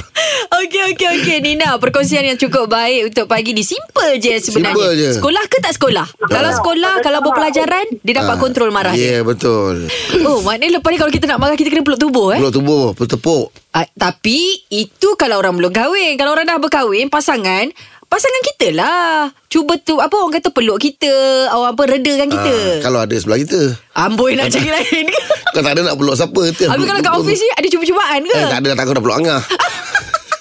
Okey, 0.54 0.94
okey, 0.94 1.08
okey. 1.18 1.36
Nina, 1.42 1.76
perkongsian 1.76 2.22
yang 2.22 2.38
cukup 2.38 2.70
baik 2.70 3.10
untuk 3.10 3.26
pagi 3.26 3.50
ni. 3.50 3.66
Simple 3.66 4.22
je 4.22 4.38
sebenarnya. 4.38 4.70
Simple 4.70 4.90
je. 4.94 5.10
Sekolah 5.18 5.44
ke 5.44 5.58
tak 5.58 5.74
sekolah? 5.74 6.06
Kalau 6.30 6.50
sekolah, 6.54 6.94
kalau 7.02 7.20
berpelajaran, 7.26 7.86
dia 8.00 8.14
dapat 8.16 8.38
Ah, 8.38 8.40
kontrol 8.40 8.70
marah 8.70 8.94
Ya 8.94 9.18
yeah, 9.18 9.20
dia. 9.20 9.26
betul 9.26 9.90
Oh, 10.22 10.46
maknanya 10.46 10.78
lepas 10.78 10.94
ni 10.94 10.98
kalau 10.98 11.10
kita 11.10 11.26
nak 11.26 11.42
marah, 11.42 11.58
kita 11.58 11.68
kena 11.68 11.82
peluk 11.82 11.98
tubuh 11.98 12.32
eh? 12.32 12.38
Peluk 12.38 12.54
tubuh 12.54 12.94
Tepuk 12.94 13.50
Ah, 13.74 13.90
tapi, 13.90 14.62
itu 14.70 15.18
kalau 15.18 15.42
orang 15.42 15.58
belum 15.58 15.74
kahwin. 15.74 16.14
Kalau 16.14 16.30
orang 16.30 16.46
dah 16.46 16.62
berkahwin, 16.62 17.10
pasangan, 17.10 17.74
pasangan 18.14 18.42
kita 18.44 18.66
lah. 18.72 19.34
Cuba 19.50 19.74
tu, 19.76 19.98
apa 19.98 20.14
orang 20.14 20.34
kata 20.34 20.54
peluk 20.54 20.78
kita, 20.78 21.10
orang 21.50 21.74
apa, 21.74 21.82
redakan 21.84 22.28
kita. 22.30 22.54
Ah, 22.54 22.74
Kalau 22.80 22.98
ada 23.02 23.14
sebelah 23.14 23.38
kita 23.38 23.60
Amboi 23.94 24.38
nak 24.38 24.50
cari 24.50 24.70
lain 24.78 25.04
ke? 25.06 25.20
Kalau 25.50 25.62
tak 25.62 25.74
ada 25.74 25.80
nak 25.82 25.96
peluk 25.98 26.14
siapa 26.14 26.42
Habis 26.42 26.86
kalau 26.86 27.00
kat 27.02 27.12
tu. 27.12 27.26
ni, 27.26 27.48
ada 27.52 27.66
cuba-cubaan 27.66 28.20
ke? 28.22 28.34
Eh 28.34 28.44
tak 28.46 28.58
ada 28.62 28.68
takut 28.74 28.94
nak 28.94 29.02
peluk 29.02 29.18
angah 29.18 29.42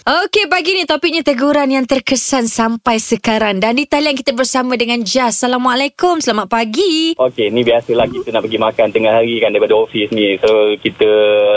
Okey, 0.04 0.52
pagi 0.52 0.76
ni 0.76 0.84
topiknya 0.84 1.24
teguran 1.24 1.72
yang 1.72 1.88
terkesan 1.88 2.44
sampai 2.44 3.00
sekarang. 3.00 3.64
Dan 3.64 3.80
di 3.80 3.88
talian 3.88 4.12
kita 4.12 4.36
bersama 4.36 4.76
dengan 4.76 5.00
Jas. 5.00 5.40
Assalamualaikum, 5.40 6.20
selamat 6.20 6.52
pagi. 6.52 7.16
Okey, 7.16 7.48
ni 7.48 7.64
biasalah 7.64 8.12
kita 8.12 8.36
nak 8.36 8.44
pergi 8.44 8.60
makan 8.60 8.88
tengah 8.92 9.16
hari 9.16 9.40
kan 9.40 9.56
daripada 9.56 9.80
office 9.80 10.12
ni. 10.12 10.36
So, 10.38 10.76
kita 10.76 11.08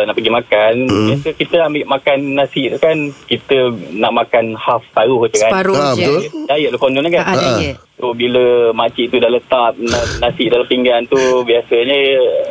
nak 0.07 0.15
pergi 0.15 0.31
makan. 0.31 0.73
Hmm. 0.87 1.07
Biasa 1.11 1.29
kita 1.35 1.57
ambil 1.67 1.91
makan 1.91 2.19
nasi 2.39 2.71
tu 2.71 2.79
kan, 2.79 2.97
kita 3.27 3.57
nak 3.91 4.13
makan 4.15 4.55
half 4.55 4.87
paruh 4.95 5.27
je 5.27 5.43
kan. 5.43 5.51
Separuh 5.51 5.75
Ah, 5.75 5.91
je. 5.91 6.07
betul. 6.07 6.19
Diet 6.47 6.71
lah 6.71 6.79
konon 6.79 7.03
kan. 7.05 7.23
Tak 7.27 7.35
ada 7.35 7.49
Ah. 7.51 7.59
je. 7.59 7.71
So 7.97 8.13
bila 8.13 8.71
makcik 8.71 9.09
tu 9.09 9.17
dah 9.17 9.33
letak 9.33 9.73
na- 9.81 10.09
nasi 10.21 10.53
dalam 10.53 10.69
pinggan 10.69 11.09
tu 11.09 11.17
biasanya 11.43 11.97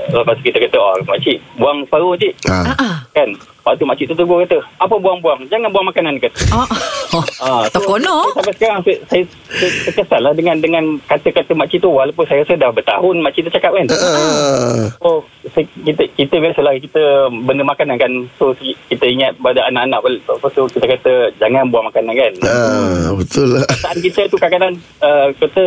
lepas 0.10 0.42
kita 0.42 0.58
kata 0.60 0.74
oh 0.76 0.98
makcik 1.06 1.38
buang 1.56 1.86
separuh 1.86 2.18
cik. 2.18 2.34
Ah, 2.50 2.74
ah. 2.74 2.96
Kan? 3.14 3.30
Lepas 3.32 3.78
tu 3.78 3.86
makcik 3.86 4.06
tu 4.10 4.16
tegur 4.16 4.42
kata 4.42 4.58
apa 4.78 4.96
buang-buang? 4.96 5.46
Jangan 5.46 5.70
buang 5.70 5.86
makanan 5.86 6.18
kata. 6.18 6.38
Ah. 6.56 7.22
Ah, 7.40 7.64
Tak 7.74 7.86
kono. 7.86 8.28
Sampai 8.34 8.54
sekarang 8.58 8.82
saya, 8.82 8.98
saya, 9.08 9.24
saya 9.48 9.70
terkesan 9.88 10.20
lah 10.20 10.34
dengan 10.34 10.58
dengan 10.60 10.84
kata-kata 11.06 11.54
makcik 11.54 11.80
tu 11.80 11.88
walaupun 11.88 12.26
saya 12.26 12.44
rasa 12.44 12.58
dah 12.58 12.74
bertahun 12.74 13.16
makcik 13.22 13.48
tu 13.48 13.54
cakap 13.54 13.72
kan. 13.72 13.86
Ah. 13.94 14.90
Oh, 15.00 15.22
saya, 15.48 15.64
kita 15.80 16.04
kita 16.12 16.36
biasalah 16.42 16.76
kita 16.76 17.02
benda 17.46 17.64
makanan 17.64 17.96
kan. 17.96 18.12
So 18.36 18.52
kita 18.90 19.06
ingat 19.06 19.38
pada 19.38 19.64
anak-anak 19.66 20.02
lepas 20.28 20.52
tu 20.52 20.66
kita 20.68 20.86
kata 20.90 21.14
jangan 21.38 21.70
buang 21.70 21.86
makanan 21.86 22.14
kan. 22.14 22.34
Ah, 22.44 23.14
betul 23.14 23.48
lah 23.54 23.64
Perkataan 23.66 23.98
kita 24.02 24.22
tu 24.28 24.36
kadang-kadang 24.36 24.74
uh, 25.00 25.28
kata 25.38 25.64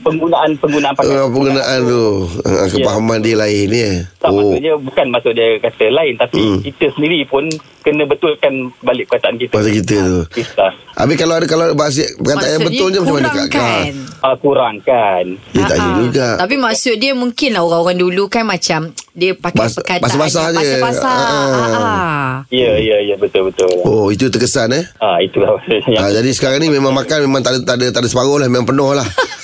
penggunaan 0.00 0.50
penggunaan 0.56 0.94
pakai 0.94 1.12
Ah, 1.12 1.26
Penggunaan 1.26 1.78
tu 1.82 2.02
ah, 2.40 2.66
Kepahaman 2.66 3.18
dia 3.18 3.34
lain 3.34 3.68
ya. 3.68 3.90
tak 4.16 4.28
Oh 4.28 4.36
maksudnya 4.50 4.72
bukan 4.76 5.06
maksud 5.08 5.32
dia 5.32 5.48
kata 5.58 5.84
lain 5.88 6.14
tapi 6.16 6.38
Hmm. 6.40 6.58
kita 6.60 6.86
sendiri 6.92 7.20
pun 7.24 7.44
kena 7.80 8.04
betulkan 8.04 8.52
balik 8.80 9.06
perkataan 9.06 9.36
kita. 9.36 9.52
Bahasa 9.52 9.70
kita 9.70 9.96
tu 9.98 10.18
Kita 10.34 10.66
Habis 10.92 11.16
kalau 11.16 11.34
ada 11.34 11.46
Kalau 11.46 11.72
bahasa 11.72 12.04
Perkataan 12.12 12.50
yang 12.50 12.64
betul 12.66 12.86
je 12.86 12.98
Macam 12.98 13.14
mana 13.14 13.28
kurangkan. 13.30 13.92
uh, 14.20 14.36
kurangkan. 14.36 15.24
Dia 15.50 15.62
tanya 15.64 15.80
Ah, 15.80 15.88
ah. 15.88 15.98
juga 15.98 16.26
Tapi 16.36 16.54
maksud 16.56 16.94
dia 16.96 17.12
mungkin 17.12 17.50
lah 17.50 17.62
orang-orang 17.62 17.98
dulu 17.98 18.24
kan 18.26 18.44
macam 18.44 18.80
dia 19.10 19.32
pakai 19.34 19.58
Bas- 19.58 19.74
perkataan 19.74 20.00
basah-basah 20.02 20.44
je. 20.54 20.70
Basah-basah. 20.76 22.46
Ya 22.48 22.70
ya 22.74 22.96
ya 23.02 23.14
betul 23.16 23.48
betul. 23.48 23.68
Oh 23.82 24.08
itu 24.08 24.26
terkesan 24.26 24.70
eh 24.72 24.84
Ah 24.96 25.18
itulah 25.18 25.56
yang 25.86 26.00
Ah, 26.00 26.10
jadi 26.10 26.30
sekarang 26.30 26.58
ni 26.58 26.68
memang 26.68 26.92
makan 26.92 27.22
memang 27.22 27.40
tak 27.40 27.52
ada 27.52 27.60
tak 27.64 27.76
ada 27.76 27.86
tak 27.90 28.00
ada 28.00 28.08
separuh 28.08 28.36
lah 28.36 28.46
memang 28.46 28.66
penuh 28.66 28.92
lah. 28.92 28.99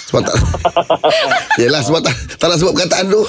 Sebab 0.06 0.22
tak 0.22 0.36
Yelah 1.60 1.80
sebab 1.80 1.98
tak, 1.98 2.14
tak 2.36 2.46
nak 2.46 2.56
sebut 2.56 2.72
perkataan 2.72 3.08
tu. 3.08 3.22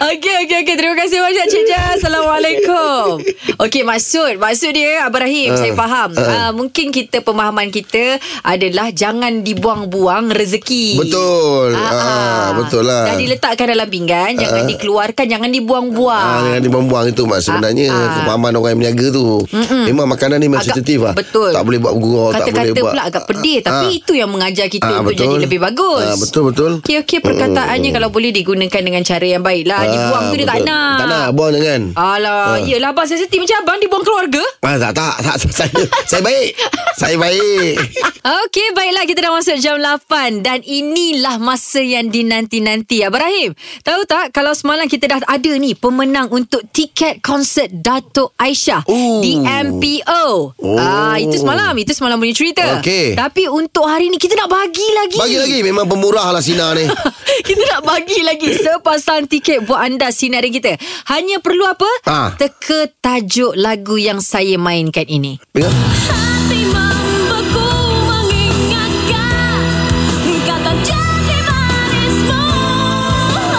Okey, 0.00 0.34
okey, 0.44 0.56
okey. 0.60 0.74
Terima 0.74 0.94
kasih 0.94 1.18
banyak 1.18 1.46
Cik 1.48 1.64
Jas. 1.64 1.98
Assalamualaikum. 1.98 3.18
Okey, 3.58 3.82
maksud. 3.82 4.36
Maksud 4.36 4.70
dia, 4.70 5.02
Abang 5.02 5.22
Rahim, 5.22 5.48
Ah, 5.48 5.58
saya 5.58 5.72
faham. 5.72 6.08
ah. 6.12 6.22
Uh, 6.22 6.50
mungkin 6.54 6.88
kita, 6.88 7.20
pemahaman 7.20 7.68
kita 7.68 8.16
adalah 8.42 8.90
jangan 8.90 9.40
dibuang-buang 9.40 10.28
rezeki. 10.28 10.98
Betul. 10.98 11.72
Ah, 11.74 12.52
betul 12.54 12.84
lah. 12.84 13.06
Dah 13.06 13.16
diletakkan 13.16 13.66
dalam 13.66 13.86
pinggan, 13.86 14.36
jangan 14.36 14.64
dikeluarkan, 14.66 15.24
jangan 15.26 15.50
dibuang-buang. 15.50 16.14
Ah, 16.30 16.40
jangan 16.46 16.62
dibuang-buang 16.62 17.06
itu 17.08 17.22
mak 17.24 17.40
sebenarnya 17.40 17.88
Ah, 17.88 17.96
ah. 17.96 18.12
kepahaman 18.18 18.52
orang 18.54 18.70
yang 18.70 18.80
berniaga 18.80 19.06
tu. 19.10 19.26
Mm-mm. 19.46 19.84
Memang 19.86 20.06
makanan 20.06 20.36
ni 20.36 20.46
memang 20.46 20.62
sensitif 20.62 21.00
lah. 21.00 21.12
betul. 21.12 21.50
Tak 21.50 21.64
boleh 21.64 21.78
buat 21.78 21.94
gurau, 21.96 22.28
tak 22.28 22.44
boleh 22.44 22.52
Kata-kata 22.52 22.78
buat. 22.78 22.92
pula 22.92 23.02
agak 23.04 23.24
pedih 23.26 23.58
Tapi 23.62 23.86
Ah. 23.86 23.90
itu 23.94 24.12
yang 24.12 24.28
mengajar 24.28 24.66
kita 24.68 24.84
Ah, 24.86 25.00
Untuk 25.00 25.14
betul. 25.14 25.24
jadi 25.26 25.36
lebih 25.40 25.58
bagus 25.58 25.69
Ah, 25.72 26.16
betul 26.16 26.42
betul. 26.46 26.72
Okey 26.80 26.96
okey 27.00 27.18
perkataannya 27.20 27.90
kalau 27.90 28.08
boleh 28.08 28.30
digunakan 28.30 28.80
dengan 28.80 29.00
cara 29.00 29.22
yang 29.22 29.40
baik 29.40 29.64
lah. 29.64 29.82
Dibuang 29.84 30.24
tu 30.26 30.36
dia 30.36 30.48
tak 30.48 30.60
nak. 30.62 30.96
Tak 30.96 31.06
nak 31.06 31.26
buang 31.32 31.50
jangan. 31.52 31.82
Alah, 31.92 32.42
Ah. 32.50 32.56
yelah 32.58 32.90
abang 32.90 33.04
sensitif 33.04 33.36
macam 33.36 33.56
abang 33.60 33.78
dibuang 33.78 34.02
keluarga. 34.02 34.42
Ah, 34.60 34.76
tak, 34.76 34.92
tak, 34.92 35.14
tak, 35.20 35.36
saya, 35.50 35.70
saya 36.04 36.22
baik. 36.22 36.50
Saya 36.94 37.16
baik. 37.16 37.74
Okey, 38.20 38.66
baiklah 38.70 39.04
kita 39.04 39.20
dah 39.20 39.32
masuk 39.32 39.56
jam 39.56 39.76
8 39.76 40.06
dan 40.38 40.60
inilah 40.60 41.36
masa 41.36 41.80
yang 41.80 42.06
dinanti-nanti. 42.06 43.00
Abang 43.00 43.20
Rahim, 43.20 43.52
tahu 43.80 44.04
tak 44.04 44.30
kalau 44.30 44.52
semalam 44.52 44.84
kita 44.84 45.06
dah 45.06 45.18
ada 45.22 45.52
ni 45.54 45.72
pemenang 45.72 46.28
untuk 46.28 46.60
tiket 46.68 47.20
konsert 47.20 47.72
Datuk 47.72 48.36
Aisyah 48.36 48.84
Oh. 48.84 49.20
di 49.20 49.40
MPO. 49.40 50.24
Oh. 50.52 50.76
Ah, 50.76 51.16
itu 51.16 51.36
semalam, 51.36 51.72
itu 51.74 51.90
semalam 51.90 52.16
punya 52.16 52.32
cerita. 52.32 52.64
Okey. 52.78 53.14
Tapi 53.14 53.48
untuk 53.48 53.84
hari 53.84 54.06
ni 54.06 54.16
kita 54.16 54.36
nak 54.36 54.48
bagi 54.48 54.88
lagi. 54.94 55.16
Bagi 55.16 55.38
lagi 55.38 55.58
memang 55.62 55.86
pemurah 55.86 56.32
lah 56.32 56.42
Sina 56.42 56.72
ni. 56.74 56.86
kita 57.46 57.62
nak 57.76 57.82
bagi 57.82 58.20
lagi 58.22 58.50
sepasang 58.54 59.26
tiket 59.26 59.64
buat 59.64 59.80
anda 59.80 60.12
sinarin 60.12 60.52
kita. 60.52 60.76
Hanya 61.08 61.40
perlu 61.42 61.64
apa? 61.66 61.88
Ah. 62.06 62.28
Teka 62.36 63.00
tajuk 63.00 63.56
lagu 63.56 63.96
yang 63.96 64.20
saya 64.22 64.56
mainkan 64.56 65.06
ini. 65.06 65.38
Dengar. 65.50 65.72
Hati 65.72 66.60
membeku 66.66 67.68
mengingatkan 68.06 69.62
Kata 70.46 70.72
janji 70.82 71.38
manismu 71.46 72.42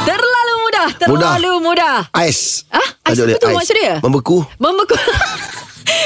Terlalu 0.07 0.53
mudah, 0.61 0.87
terlalu 0.97 1.51
mudah. 1.61 1.97
Ais. 2.15 2.65
Ah, 2.71 2.79
ais 3.07 3.17
Tajuk 3.17 3.35
apa 3.35 3.39
tu 3.39 3.47
maksud 3.51 3.75
dia? 3.75 3.95
Membeku. 4.03 4.37
Membeku. 4.57 4.95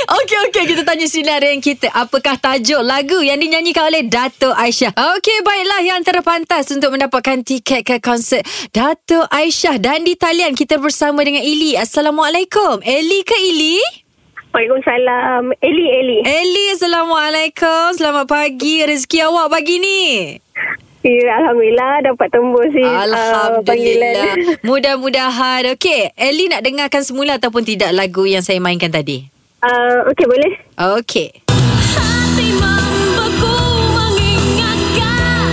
Okey, 0.06 0.38
okey. 0.50 0.63
Kita 0.70 0.82
tanya 0.86 1.08
sinarin 1.10 1.60
kita. 1.62 1.89
Apakah 1.94 2.38
tajuk 2.38 2.82
lagu 2.86 3.22
yang 3.22 3.42
dinyanyikan 3.42 3.89
oleh 3.89 4.06
Dato' 4.06 4.54
Aisyah? 4.54 4.94
Okey, 4.94 5.38
baiklah. 5.42 5.82
Yang 5.82 6.01
terpantas 6.10 6.65
untuk 6.70 6.94
mendapatkan 6.94 7.42
tiket 7.42 7.82
ke 7.86 7.98
konsert 8.01 8.46
Dato' 8.70 9.25
Aisyah. 9.30 9.82
Dan 9.82 10.06
di 10.06 10.13
talian 10.13 10.54
kita 10.54 10.77
bersama 10.77 11.25
dengan 11.25 11.42
Ili. 11.42 11.74
Assalamualaikum. 11.77 12.86
Eli 12.86 13.22
ke 13.25 13.38
Ili? 13.38 13.82
Waalaikumsalam. 14.56 15.51
Eli, 15.60 15.86
Eli. 15.92 16.18
Eli, 16.24 16.65
Assalamualaikum. 16.80 17.92
Selamat 18.00 18.25
pagi. 18.30 18.88
Rezeki 18.88 19.27
awak 19.27 19.51
pagi 19.51 19.75
ni. 19.84 20.01
Ya, 21.06 21.38
Alhamdulillah 21.38 22.01
dapat 22.01 22.34
tembus 22.34 22.74
si 22.74 22.82
uh. 22.82 23.06
Alhamdulillah. 23.06 24.42
Mudah-mudahan. 24.70 25.70
Okey, 25.77 26.15
Eli 26.18 26.50
nak 26.50 26.65
dengarkan 26.65 27.06
semula 27.06 27.38
ataupun 27.38 27.62
tidak 27.62 27.94
lagu 27.94 28.25
yang 28.25 28.42
saya 28.42 28.58
mainkan 28.58 28.89
tadi? 28.89 29.35
Uh, 29.65 30.05
Okey, 30.13 30.25
boleh? 30.29 30.53
Okey. 31.01 31.27
Hati 31.50 32.48
membeku 32.53 33.57
mengingatkan 33.98 35.50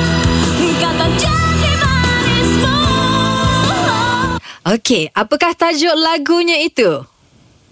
Kata 0.77 1.07
janji 1.17 1.73
manismu 1.81 2.77
Okey, 4.69 5.09
apakah 5.17 5.57
tajuk 5.57 5.97
lagunya 5.97 6.61
itu? 6.61 7.09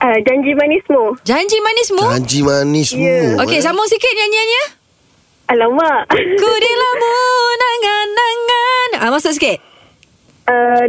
Uh, 0.00 0.18
janji 0.25 0.56
manismu. 0.56 1.12
Janji 1.28 1.61
manismu? 1.61 2.09
Janji 2.09 2.40
manismu. 2.40 3.04
Ya. 3.04 3.37
Okey, 3.44 3.61
eh. 3.61 3.64
sambung 3.64 3.85
sikit 3.85 4.09
nyanyiannya. 4.09 4.64
Alamak. 5.52 6.09
Ku 6.40 6.50
dilamu 6.56 7.16
nangan-nangan. 7.61 8.88
Ah, 8.97 9.12
masuk 9.12 9.37
sikit. 9.37 9.61
Uh, 10.49 10.88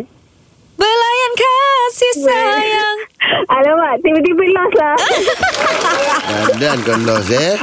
Belayan 0.81 1.31
kasih 1.37 2.13
sayang. 2.25 2.97
alamak, 3.55 4.01
tiba-tiba 4.01 4.43
lost 4.49 4.73
lah. 4.73 4.97
Dan 6.61 6.77
kau 6.81 6.97
los 6.97 7.29
eh. 7.29 7.53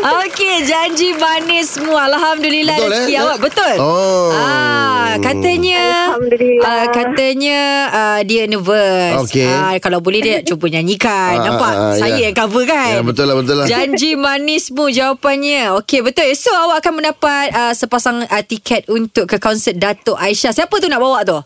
Okey, 0.00 0.64
janji 0.64 1.16
manismu. 1.16 1.92
Alhamdulillah 1.92 2.76
Betul, 2.76 2.90
eh? 2.90 2.96
rezeki 3.00 3.14
awak 3.20 3.38
betul. 3.42 3.74
Oh. 3.80 4.30
Ah, 4.32 5.16
katanya 5.18 6.14
Alhamdulillah. 6.14 6.64
ah, 6.66 6.86
katanya 6.88 7.60
ah, 7.90 8.20
dia 8.22 8.44
nervous. 8.46 9.26
Okey. 9.26 9.46
Ah, 9.50 9.76
kalau 9.78 9.98
boleh 10.00 10.20
dia 10.20 10.36
cuba 10.42 10.68
nyanyikan. 10.68 11.42
Ah, 11.42 11.44
Nampak? 11.44 11.72
ah, 11.74 11.82
ah, 11.90 11.94
Saya 11.96 12.16
ya. 12.16 12.30
yang 12.30 12.36
cover 12.36 12.64
kan? 12.66 12.90
Ya, 12.96 13.02
betul 13.02 13.24
lah, 13.28 13.36
betul 13.38 13.54
lah. 13.56 13.66
Janji 13.66 14.10
manismu 14.24 14.84
jawapannya. 14.90 15.74
Okey, 15.82 16.00
betul. 16.02 16.28
So 16.34 16.52
awak 16.54 16.84
akan 16.84 17.02
mendapat 17.02 17.46
ah, 17.52 17.72
sepasang 17.72 18.24
ah, 18.26 18.42
tiket 18.44 18.86
untuk 18.90 19.26
ke 19.26 19.36
konsert 19.38 19.76
Datuk 19.76 20.16
Aisyah. 20.16 20.54
Siapa 20.54 20.74
tu 20.76 20.86
nak 20.86 21.02
bawa 21.02 21.22
tu? 21.24 21.38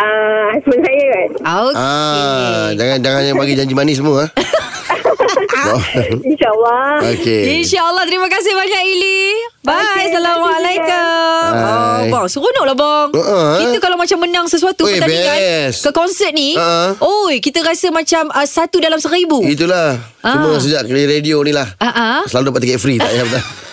Uh, 0.00 0.44
husband 0.50 0.80
saya 0.80 1.04
kan. 1.06 1.28
Okey. 1.60 1.76
Ah, 1.76 2.66
jangan 2.72 2.98
jangan 2.98 3.22
yang 3.22 3.36
bagi 3.36 3.54
janji 3.54 3.74
manis 3.74 4.00
semua. 4.00 4.24
ah. 4.24 4.28
oh. 5.76 5.82
InsyaAllah. 6.22 7.04
Okey. 7.06 7.60
InsyaAllah 7.60 8.04
Terima 8.04 8.26
kasih 8.26 8.48
banyak 8.50 8.80
Ili 8.86 9.20
Bye 9.60 9.76
Okey, 9.76 10.04
Assalamualaikum 10.08 11.44
Hai. 11.52 11.60
Oh, 11.60 12.00
bang, 12.08 12.26
seronok 12.26 12.64
lah 12.64 12.74
bang. 12.74 13.08
Uh-uh. 13.12 13.52
Kita 13.60 13.76
kalau 13.78 13.96
macam 13.96 14.18
menang 14.18 14.46
sesuatu 14.48 14.82
Oi, 14.82 14.96
pertandingan 14.96 15.36
best. 15.36 15.84
ke 15.84 15.90
konsert 15.92 16.32
ni, 16.32 16.56
Uh-uh. 16.56 16.96
oi, 16.98 17.36
kita 17.38 17.60
rasa 17.60 17.92
macam 17.92 18.30
uh, 18.30 18.46
satu 18.46 18.80
dalam 18.80 18.96
seribu. 18.96 19.44
Itulah. 19.44 20.00
Cuma 20.18 20.48
Ah. 20.48 20.58
sejak 20.58 20.88
radio 20.88 21.44
ni 21.44 21.52
lah. 21.52 21.68
Ah, 21.76 21.92
ah. 21.92 22.20
Selalu 22.24 22.50
dapat 22.50 22.60
tiket 22.64 22.80
free 22.80 22.96
tak 22.96 23.10
payah 23.10 23.26
betul. 23.26 23.42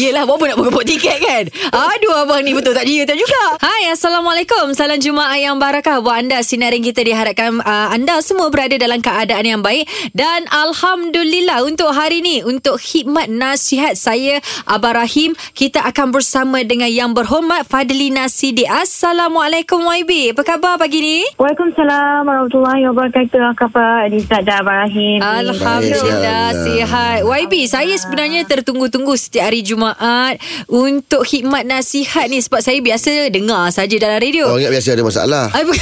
Yelah, 0.00 0.24
buat 0.24 0.40
apa 0.40 0.44
nak 0.48 0.56
berkepuk 0.56 0.84
tiket 0.88 1.18
kan? 1.20 1.44
Aduh, 1.68 2.24
abang 2.24 2.40
ni 2.40 2.56
betul 2.56 2.72
tak 2.72 2.88
dia 2.88 3.04
tak 3.04 3.20
juga. 3.20 3.60
Hai, 3.60 3.92
Assalamualaikum. 3.92 4.72
Salam 4.72 4.96
Jumaat 4.96 5.36
yang 5.36 5.60
barakah 5.60 6.00
buat 6.00 6.16
anda. 6.16 6.40
Sinarin 6.40 6.80
kita 6.80 7.04
diharapkan 7.04 7.60
uh, 7.60 7.92
anda 7.92 8.24
semua 8.24 8.48
berada 8.48 8.80
dalam 8.80 9.04
keadaan 9.04 9.44
yang 9.44 9.60
baik. 9.60 9.84
Dan 10.16 10.48
Alhamdulillah 10.48 11.60
untuk 11.68 11.92
hari 11.92 12.24
ni, 12.24 12.40
untuk 12.40 12.80
khidmat 12.80 13.28
nasihat 13.28 13.92
saya, 14.00 14.40
Abah 14.64 15.04
Rahim, 15.04 15.36
kita 15.52 15.84
akan 15.84 16.08
bersama 16.08 16.64
dengan 16.64 16.88
yang 16.88 17.12
berhormat 17.12 17.68
Fadlina 17.68 18.32
Sidi. 18.32 18.64
Assalamualaikum 18.64 19.84
YB. 19.84 20.32
Apa 20.32 20.56
khabar 20.56 20.80
pagi 20.80 21.04
ni? 21.04 21.18
Waalaikumsalam 21.36 22.24
warahmatullahi 22.24 22.82
wabarakatuh. 22.88 23.44
Khabar 23.60 24.08
Adisa 24.08 24.40
dan 24.40 24.64
Ibrahim. 24.64 25.20
Alhamdulillah 25.20 26.44
Baik, 26.56 26.64
sihat. 26.64 27.18
YB, 27.26 27.54
saya 27.68 27.94
sebenarnya 28.00 28.48
tertunggu-tunggu 28.48 29.12
setiap 29.20 29.52
hari 29.52 29.65
Jumaat 29.66 30.38
untuk 30.70 31.26
khidmat 31.26 31.66
nasihat 31.66 32.30
ni 32.30 32.38
sebab 32.38 32.62
saya 32.62 32.78
biasa 32.78 33.34
dengar 33.34 33.68
saja 33.74 33.98
dalam 33.98 34.22
radio. 34.22 34.46
Orang 34.46 34.62
ingat 34.62 34.74
biasa 34.78 34.88
ada 34.94 35.02
masalah. 35.02 35.44
Ay. 35.50 35.66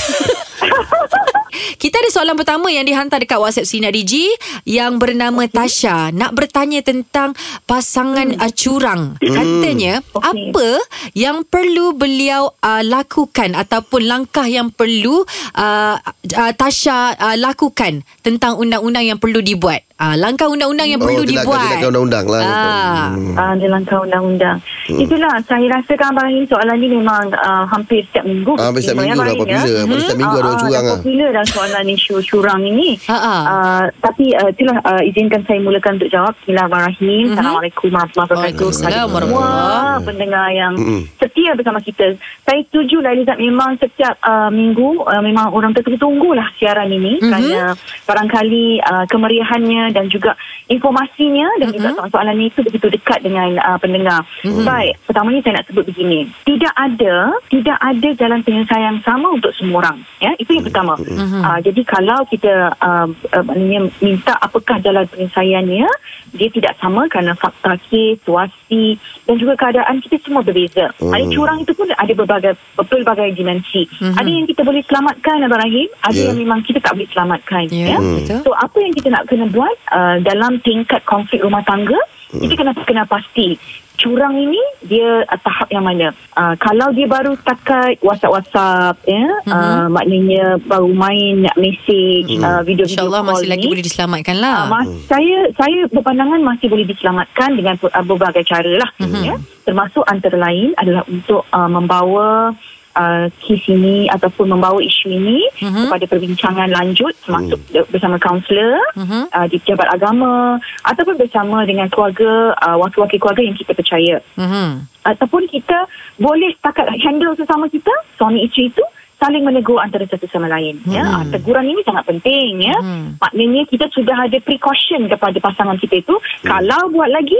Kita 1.84 2.00
ada 2.00 2.10
soalan 2.10 2.36
pertama 2.38 2.72
yang 2.72 2.88
dihantar 2.88 3.20
dekat 3.20 3.38
WhatsApp 3.38 3.68
Sinar 3.68 3.92
Digi 3.92 4.32
yang 4.64 4.96
bernama 4.96 5.44
okay. 5.46 5.52
Tasha 5.52 6.10
nak 6.10 6.32
bertanya 6.32 6.80
tentang 6.80 7.36
pasangan 7.68 8.34
hmm. 8.34 8.50
curang. 8.56 9.02
Katanya 9.20 10.00
Okey. 10.00 10.24
apa 10.24 10.68
yang 11.12 11.44
perlu 11.44 11.92
beliau 11.92 12.56
uh, 12.64 12.82
lakukan 12.82 13.52
ataupun 13.52 14.00
langkah 14.08 14.48
yang 14.48 14.72
perlu 14.72 15.22
uh, 15.54 15.96
uh, 16.00 16.52
Tasha 16.56 17.14
uh, 17.14 17.36
lakukan 17.36 18.00
tentang 18.24 18.58
undang-undang 18.58 19.04
yang 19.04 19.18
perlu 19.20 19.44
dibuat. 19.44 19.84
Uh, 19.94 20.18
langkah 20.18 20.50
undang-undang 20.50 20.90
yang 20.90 20.98
Oh, 20.98 21.06
perlu 21.06 21.22
tindakan- 21.22 21.46
dibuat. 21.46 21.62
tindakan 21.70 21.86
undang-undang 21.86 22.26
lah. 22.26 22.40
Ah. 22.42 23.06
Hmm. 23.14 23.34
Uh, 23.38 23.68
langkah 23.70 23.98
undang-undang. 24.02 24.56
Hmm. 24.90 24.98
Itulah 24.98 25.32
saya 25.46 25.66
rasakan 25.70 26.06
Abang 26.10 26.26
Rahim 26.26 26.44
soalan 26.44 26.76
ni 26.76 26.88
memang 26.90 27.24
uh, 27.30 27.62
hampir 27.64 28.02
setiap 28.10 28.26
minggu. 28.26 28.58
Ah, 28.58 28.74
Habis 28.74 28.82
setiap 28.84 28.98
minggu 29.00 29.14
lah 29.16 29.26
popular. 29.32 29.62
Pada 29.86 30.02
setiap 30.02 30.18
minggu 30.18 30.34
ada 30.34 30.42
orang 30.42 30.56
curang 30.58 30.72
dah 30.74 30.82
lah. 30.82 30.96
popular 30.98 31.28
dah 31.30 31.44
soalan 31.46 31.84
isu 31.88 32.14
curang 32.20 32.60
ini. 32.60 32.88
Uh, 33.06 33.82
tapi 34.02 34.34
uh, 34.34 34.50
itulah 34.50 34.76
uh, 34.82 35.02
izinkan 35.04 35.40
saya 35.46 35.62
mulakan 35.62 35.92
untuk 35.94 36.10
jawab. 36.10 36.34
Bismillah 36.36 36.66
Abang 36.66 36.82
Rahim. 36.82 37.22
Mhm. 37.24 37.32
Assalamualaikum 37.32 37.86
warahmatullahi 37.86 38.10
wabarakatuh. 38.18 38.34
Waalaikumsalam 38.34 38.90
Kepada 38.90 39.14
warahmatullahi. 39.14 39.62
Semua 39.94 40.02
pendengar 40.02 40.46
yang 40.50 40.74
Mm-mm. 40.74 41.00
setia 41.16 41.50
bersama 41.54 41.78
kita. 41.78 42.06
Saya 42.42 42.60
setuju 42.66 42.96
lah 42.98 43.14
Elizad 43.14 43.38
memang 43.38 43.78
setiap 43.78 44.18
uh, 44.20 44.50
minggu 44.50 45.00
uh, 45.00 45.22
memang 45.22 45.48
orang 45.48 45.70
tertunggu 45.70 46.34
lah 46.34 46.50
siaran 46.58 46.90
ini 46.90 47.22
Mhm. 47.22 47.30
kerana 47.30 47.78
barangkali 48.04 48.64
uh, 48.82 49.06
kemeriahannya 49.06 49.83
dan 49.90 50.08
juga 50.08 50.32
informasinya 50.68 51.48
dan 51.60 51.68
juga 51.70 51.88
Mhm. 51.90 51.96
soalan-soalan 51.96 52.36
itu 52.40 52.60
begitu 52.62 52.86
dekat 52.90 53.18
dengan 53.20 53.48
uh, 53.58 53.78
pendengar. 53.78 54.20
Baik, 54.44 54.96
pertamanya 55.04 55.40
saya 55.42 55.54
nak 55.60 55.66
sebut 55.68 55.84
begini. 55.84 56.28
Tidak 56.44 56.72
ada 56.72 57.16
tidak 57.48 57.78
ada 57.78 58.08
jalan 58.14 58.40
penyelesaian 58.40 58.96
sama 59.00 59.32
untuk 59.32 59.52
semua 59.54 59.84
orang. 59.84 59.98
Ya, 60.20 60.32
itu 60.36 60.50
yang 60.52 60.64
pertama. 60.64 60.94
Uh, 60.96 61.58
jadi 61.60 61.80
kalau 61.84 62.24
kita 62.26 62.72
uh, 62.78 63.06
uh, 63.10 63.42
maknanya 63.44 63.88
minta 64.00 64.32
apakah 64.38 64.80
jalan 64.80 65.04
penyelesaiannya, 65.08 65.88
dia 66.34 66.48
tidak 66.50 66.74
sama 66.78 67.06
kerana 67.06 67.32
fakta 67.34 67.76
kes, 67.86 68.18
situasi 68.24 68.98
dan 69.24 69.34
juga 69.36 69.54
keadaan 69.54 70.00
kita 70.00 70.16
semua 70.20 70.42
berbeza. 70.42 70.90
Hmm. 70.98 71.12
Ada 71.12 71.24
curang 71.30 71.58
itu 71.60 71.72
pun 71.72 71.86
ada 71.88 72.12
berbagai 72.12 72.52
berbagai 72.74 73.28
dimensi. 73.32 73.86
Ada 74.00 74.26
yang 74.26 74.44
kita 74.44 74.62
boleh 74.62 74.82
selamatkan 74.84 75.44
Abang 75.44 75.62
Rahim, 75.62 75.88
ada 76.00 76.14
Ya. 76.14 76.30
yang 76.30 76.38
memang 76.38 76.60
kita 76.62 76.78
tak 76.80 76.94
boleh 76.94 77.08
selamatkan. 77.10 77.64
Ya, 77.70 77.94
ya. 77.94 77.98
betul. 78.00 78.40
So 78.42 78.50
apa 78.54 78.76
yang 78.78 78.92
kita 78.92 79.08
nak 79.10 79.24
kena 79.26 79.46
buat 79.46 79.73
uh, 79.88 80.16
dalam 80.20 80.58
tingkat 80.60 81.02
konflik 81.04 81.42
rumah 81.42 81.62
tangga, 81.62 81.96
Hmm. 82.34 82.50
kita 82.50 82.66
kena 82.66 82.72
kena 82.82 83.04
pasti 83.06 83.54
curang 83.94 84.34
ini 84.34 84.58
dia 84.82 85.22
uh, 85.22 85.38
tahap 85.38 85.70
yang 85.70 85.86
mana. 85.86 86.10
Uh, 86.34 86.58
kalau 86.58 86.90
dia 86.90 87.06
baru 87.06 87.38
setakat 87.38 88.02
WhatsApp-WhatsApp 88.02 88.98
ya, 89.06 89.26
uh, 89.46 89.86
maknanya 89.86 90.58
baru 90.66 90.90
main 90.90 91.46
nak 91.46 91.54
mesej 91.54 92.26
uh, 92.42 92.66
video-video 92.66 92.90
InsyaAllah 92.90 93.22
call 93.22 93.30
masih 93.38 93.48
lagi 93.54 93.66
boleh 93.70 93.86
diselamatkan 93.86 94.36
lah. 94.42 94.66
Uh, 94.66 94.70
mas, 94.74 94.86
saya 95.06 95.38
saya 95.54 95.86
berpandangan 95.94 96.42
masih 96.42 96.66
boleh 96.66 96.86
diselamatkan 96.90 97.54
dengan 97.54 97.78
uh, 97.78 98.02
berbagai 98.02 98.42
cara 98.42 98.72
lah 98.82 98.90
Mhm. 98.98 99.22
ya 99.22 99.34
termasuk 99.62 100.02
antara 100.10 100.34
lain 100.34 100.74
adalah 100.74 101.06
untuk 101.06 101.46
uh, 101.54 101.70
membawa 101.70 102.50
uh, 102.94 103.26
kes 103.38 103.62
ini 103.66 104.06
ataupun 104.08 104.48
membawa 104.48 104.78
isu 104.78 105.10
ini 105.10 105.42
Mhm. 105.60 105.86
kepada 105.86 106.04
perbincangan 106.08 106.68
lanjut 106.70 107.14
termasuk 107.20 107.60
uh, 107.74 107.86
bersama 107.88 108.16
kaunselor 108.16 108.78
Mhm. 108.94 109.30
uh, 109.30 109.46
di 109.46 109.56
pejabat 109.58 109.88
agama 109.90 110.56
ataupun 110.82 111.14
bersama 111.14 111.62
dengan 111.62 111.86
keluarga 111.86 112.54
uh, 112.56 112.76
wakil-wakil 112.78 113.18
keluarga 113.18 113.42
yang 113.42 113.54
kita 113.54 113.72
percaya 113.72 114.16
Mhm. 114.34 114.86
ataupun 115.04 115.46
kita 115.46 115.86
boleh 116.16 116.50
setakat 116.54 116.88
handle 116.98 117.34
sesama 117.34 117.68
kita 117.68 117.92
suami 118.14 118.46
isteri 118.46 118.70
itu 118.70 118.82
saling 119.14 119.40
menegur 119.40 119.78
antara 119.78 120.04
satu 120.04 120.26
sama 120.28 120.50
lain 120.50 120.84
ya 120.84 121.00
Ah, 121.00 121.24
teguran 121.24 121.64
ini 121.64 121.80
sangat 121.80 122.04
penting 122.04 122.60
ya 122.60 122.76
Hmm. 122.76 123.16
maknanya 123.16 123.64
kita 123.64 123.88
sudah 123.88 124.12
ada 124.20 124.36
precaution 124.38 125.06
kepada 125.06 125.38
pasangan 125.40 125.78
kita 125.78 126.02
itu 126.02 126.12
kalau 126.42 126.90
buat 126.90 127.08
lagi 127.08 127.38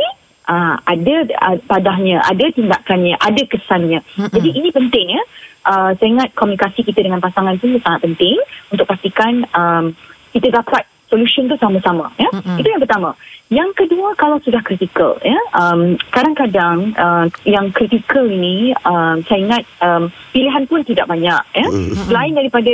uh, 0.49 0.77
ada 0.85 1.15
uh, 1.29 1.57
padahnya 1.65 2.21
ada 2.25 2.47
tindakannya 2.53 3.17
ada 3.19 3.43
kesannya. 3.49 4.01
Jadi 4.33 4.49
ini 4.55 4.69
penting 4.71 5.19
ya. 5.19 5.23
Uh, 5.65 5.97
saya 5.97 6.09
ingat 6.13 6.31
komunikasi 6.37 6.85
kita 6.85 7.01
dengan 7.01 7.25
pasangan 7.25 7.57
itu 7.57 7.81
sangat 7.81 8.05
penting 8.05 8.37
untuk 8.69 8.85
pastikan 8.85 9.49
um, 9.57 9.97
kita 10.37 10.53
dapat 10.61 10.85
solution 11.07 11.47
tu 11.47 11.57
sama-sama 11.57 12.09
ya 12.15 12.29
Mm-mm. 12.31 12.57
itu 12.57 12.67
yang 12.67 12.81
pertama 12.81 13.13
yang 13.47 13.69
kedua 13.73 14.15
kalau 14.15 14.41
sudah 14.41 14.59
kritikal 14.61 15.21
ya 15.21 15.37
um, 15.53 16.01
kadang-kadang 16.09 16.91
uh, 16.95 17.29
yang 17.45 17.69
kritikal 17.71 18.25
ini 18.25 18.73
um, 18.83 19.21
saya 19.23 19.39
ingat 19.39 19.63
um, 19.79 20.03
pilihan 20.31 20.65
pun 20.65 20.81
tidak 20.81 21.05
banyak 21.05 21.39
ya 21.53 21.67
selain 22.03 22.33
daripada 22.33 22.73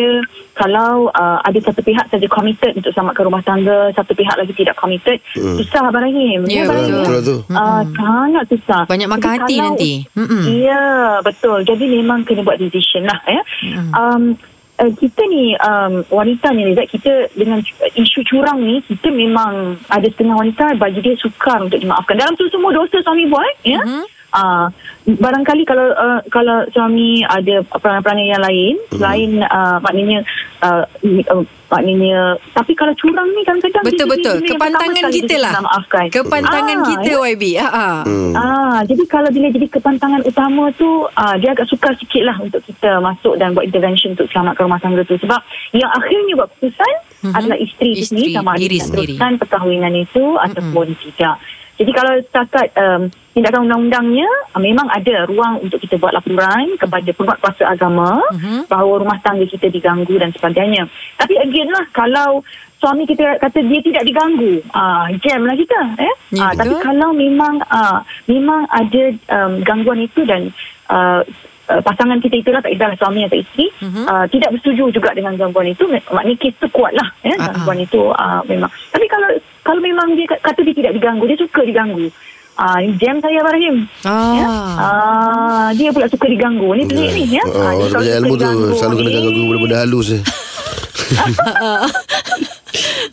kalau 0.53 1.11
uh, 1.11 1.43
ada 1.43 1.59
satu 1.59 1.83
pihak 1.83 2.07
saja 2.07 2.25
committed 2.27 2.73
untuk 2.73 2.93
selamatkan 2.93 3.25
rumah 3.25 3.43
tangga 3.43 3.91
satu 3.91 4.15
pihak 4.15 4.33
lagi 4.33 4.53
tidak 4.53 4.77
committed 4.77 5.19
susah 5.35 5.91
Abang 5.91 6.03
Rahim 6.03 6.47
Ya, 6.47 6.65
Rahim? 6.65 6.71
betul. 6.71 7.03
Betul 7.03 7.21
tu. 7.21 7.37
Uh, 7.51 7.83
sangat 7.93 8.45
susah 8.49 8.83
Banyak 8.87 9.09
makan 9.09 9.27
Jadi 9.27 9.37
hati 9.37 9.55
kalau- 9.55 9.67
nanti. 9.67 9.93
Mm-mm. 10.13 10.43
Ya 10.63 10.85
betul 11.21 11.59
Jadi 11.63 11.85
memang 11.91 12.23
kena 12.23 12.43
buat 12.43 12.57
decision 12.57 13.05
lah 13.05 13.21
ya. 13.27 13.43
Um, 13.91 14.39
uh, 14.81 14.93
kita 14.97 15.23
ni 15.29 15.55
um, 15.61 16.03
wanita 16.09 16.51
ni 16.57 16.73
Rizat 16.73 16.89
kita 16.89 17.13
dengan 17.37 17.61
isu 17.95 18.21
curang 18.25 18.65
ni 18.65 18.81
kita 18.89 19.13
memang 19.13 19.77
ada 19.93 20.09
setengah 20.09 20.41
wanita 20.41 20.65
bagi 20.81 21.05
dia 21.05 21.15
sukar 21.21 21.61
untuk 21.61 21.79
dimaafkan. 21.79 22.17
Dalam 22.17 22.35
tu 22.41 22.49
semua 22.49 22.73
dosa 22.73 22.97
suami 23.05 23.29
buat 23.29 23.55
ya? 23.63 23.81
Mhm. 23.85 24.05
uh, 24.33 24.67
barangkali 25.05 25.63
kalau 25.69 25.87
uh, 25.93 26.21
kalau 26.33 26.65
suami 26.73 27.21
ada 27.29 27.61
perangai-perangai 27.67 28.29
yang 28.33 28.43
lain 28.43 28.75
selain 28.95 29.31
uh, 29.45 29.77
maknanya 29.85 30.25
uh, 30.65 30.85
uh, 31.29 31.45
maknanya 31.71 32.19
tapi 32.51 32.75
kalau 32.75 32.91
curang 32.93 33.31
ni 33.31 33.41
kadang-kadang 33.41 33.83
Betul 33.83 33.97
dia- 33.97 34.13
betul. 34.13 34.37
dia- 34.37 34.51
Kepantangan 34.51 35.05
kita 35.09 35.35
lah. 35.39 35.53
maafkan 35.57 36.05
Kepantangan 36.11 36.77
Ah, 36.77 36.87
kita 36.91 37.11
ya. 37.13 37.25
YB. 37.29 37.45
Ha 37.57 37.69
ah. 37.69 37.99
Hmm. 38.03 38.33
Ah, 38.33 38.79
jadi 38.83 39.03
kalau 39.07 39.31
bila 39.31 39.47
jadi 39.49 39.67
kepantangan 39.69 40.21
utama 40.21 40.65
tu, 40.75 40.89
ah, 41.15 41.35
dia 41.37 41.51
agak 41.51 41.67
sukar 41.67 41.95
sikit 41.95 42.23
lah 42.23 42.37
untuk 42.37 42.59
kita 42.61 42.99
masuk 42.99 43.37
dan 43.37 43.55
buat 43.55 43.63
intervention 43.63 44.13
untuk 44.13 44.27
selamatkan 44.29 44.67
rumah 44.67 44.79
tangga 44.79 45.03
tu. 45.03 45.15
Sebab 45.17 45.41
yang 45.73 45.91
akhirnya 45.91 46.35
buat 46.35 46.49
keputusan 46.51 46.93
Mhm. 47.23 47.33
adalah 47.33 47.57
isteri, 47.57 47.91
Isteri, 47.95 48.05
sendiri 48.05 48.33
sama 48.35 48.51
ada 48.51 48.61
diri 48.61 48.77
nak 48.77 48.89
teruskan 48.91 49.33
perkahwinan 49.39 49.95
itu 49.95 50.25
ataupun 50.37 50.87
tidak. 50.99 51.37
Jadi 51.81 51.91
kalau 51.91 52.13
setakat 52.21 52.69
um, 52.77 53.03
tindakan 53.33 53.65
undang-undangnya, 53.65 54.29
ah, 54.53 54.61
memang 54.61 54.85
ada 54.87 55.25
ruang 55.25 55.65
untuk 55.65 55.81
kita 55.81 55.97
buat 55.97 56.13
laporan 56.13 56.77
kepada 56.77 57.09
penguat 57.09 57.41
kuasa 57.41 57.65
agama 57.67 58.21
Mhm. 58.31 58.69
bahawa 58.69 59.01
rumah 59.01 59.17
tangga 59.19 59.43
kita 59.45 59.67
diganggu 59.67 60.13
dan 60.15 60.29
sebagainya. 60.31 60.85
Tapi 61.17 61.41
again 61.41 61.69
lah, 61.69 61.89
kalau 61.91 62.45
suami 62.77 63.05
kita 63.05 63.37
kata 63.39 63.61
dia 63.63 63.81
tidak 63.81 64.05
diganggu, 64.05 64.61
ah, 64.71 65.09
jam 65.19 65.41
lah 65.41 65.57
kita. 65.57 65.81
Eh? 65.99 66.15
Ya, 66.33 66.43
Ah, 66.43 66.53
tapi 66.53 66.77
kalau 66.79 67.11
memang 67.11 67.65
ah, 67.67 68.05
memang 68.27 68.69
ada 68.69 69.03
um, 69.33 69.53
gangguan 69.63 70.01
itu 70.01 70.21
dan 70.23 70.53
uh, 70.87 71.25
uh, 71.67 71.81
pasangan 71.81 72.19
kita 72.19 72.37
itulah 72.37 72.59
tak 72.59 72.73
kisahlah 72.73 72.99
suami 72.99 73.23
atau 73.23 73.39
isteri 73.39 73.73
Mhm. 73.81 74.05
uh, 74.05 74.25
tidak 74.27 74.53
bersetuju 74.53 74.91
juga 74.93 75.11
dengan 75.13 75.33
gangguan 75.35 75.65
itu 75.67 75.87
mak- 75.87 76.05
maknanya 76.09 76.37
kes 76.37 76.55
tu 76.57 76.69
kuat 76.69 76.93
lah 76.93 77.09
ya, 77.23 77.39
gangguan 77.39 77.81
itu 77.81 78.11
uh, 78.11 78.43
memang 78.45 78.69
tapi 78.91 79.07
kalau 79.07 79.31
kalau 79.61 79.79
memang 79.79 80.13
dia 80.13 80.27
kat- 80.27 80.43
kata 80.43 80.61
dia 80.63 80.75
tidak 80.75 80.93
diganggu 80.95 81.25
dia 81.25 81.37
suka 81.37 81.61
diganggu 81.63 82.11
Ah, 82.55 82.77
uh, 82.77 82.79
jam 82.95 83.19
saya 83.19 83.41
Abang 83.41 83.57
Rahim. 83.57 83.77
Ah. 84.05 84.35
Ya? 84.35 84.47
Ah, 84.77 85.69
dia 85.73 85.89
pula 85.89 86.05
suka 86.05 86.29
diganggu. 86.29 86.67
Ni 86.75 86.85
pelik 86.85 87.11
ni 87.11 87.25
ya. 87.31 87.41
Ah, 87.49 87.57
Ah, 87.57 87.73
dia 87.75 87.89
banyak 87.89 88.15
ilmu 88.21 88.29
tu 88.29 88.35
diganggu 88.37 88.65
selalu 88.75 88.95
kena 88.99 89.11
ganggu 89.11 89.31
benda-benda 89.33 89.77
halus 89.81 90.07
je. 90.07 90.19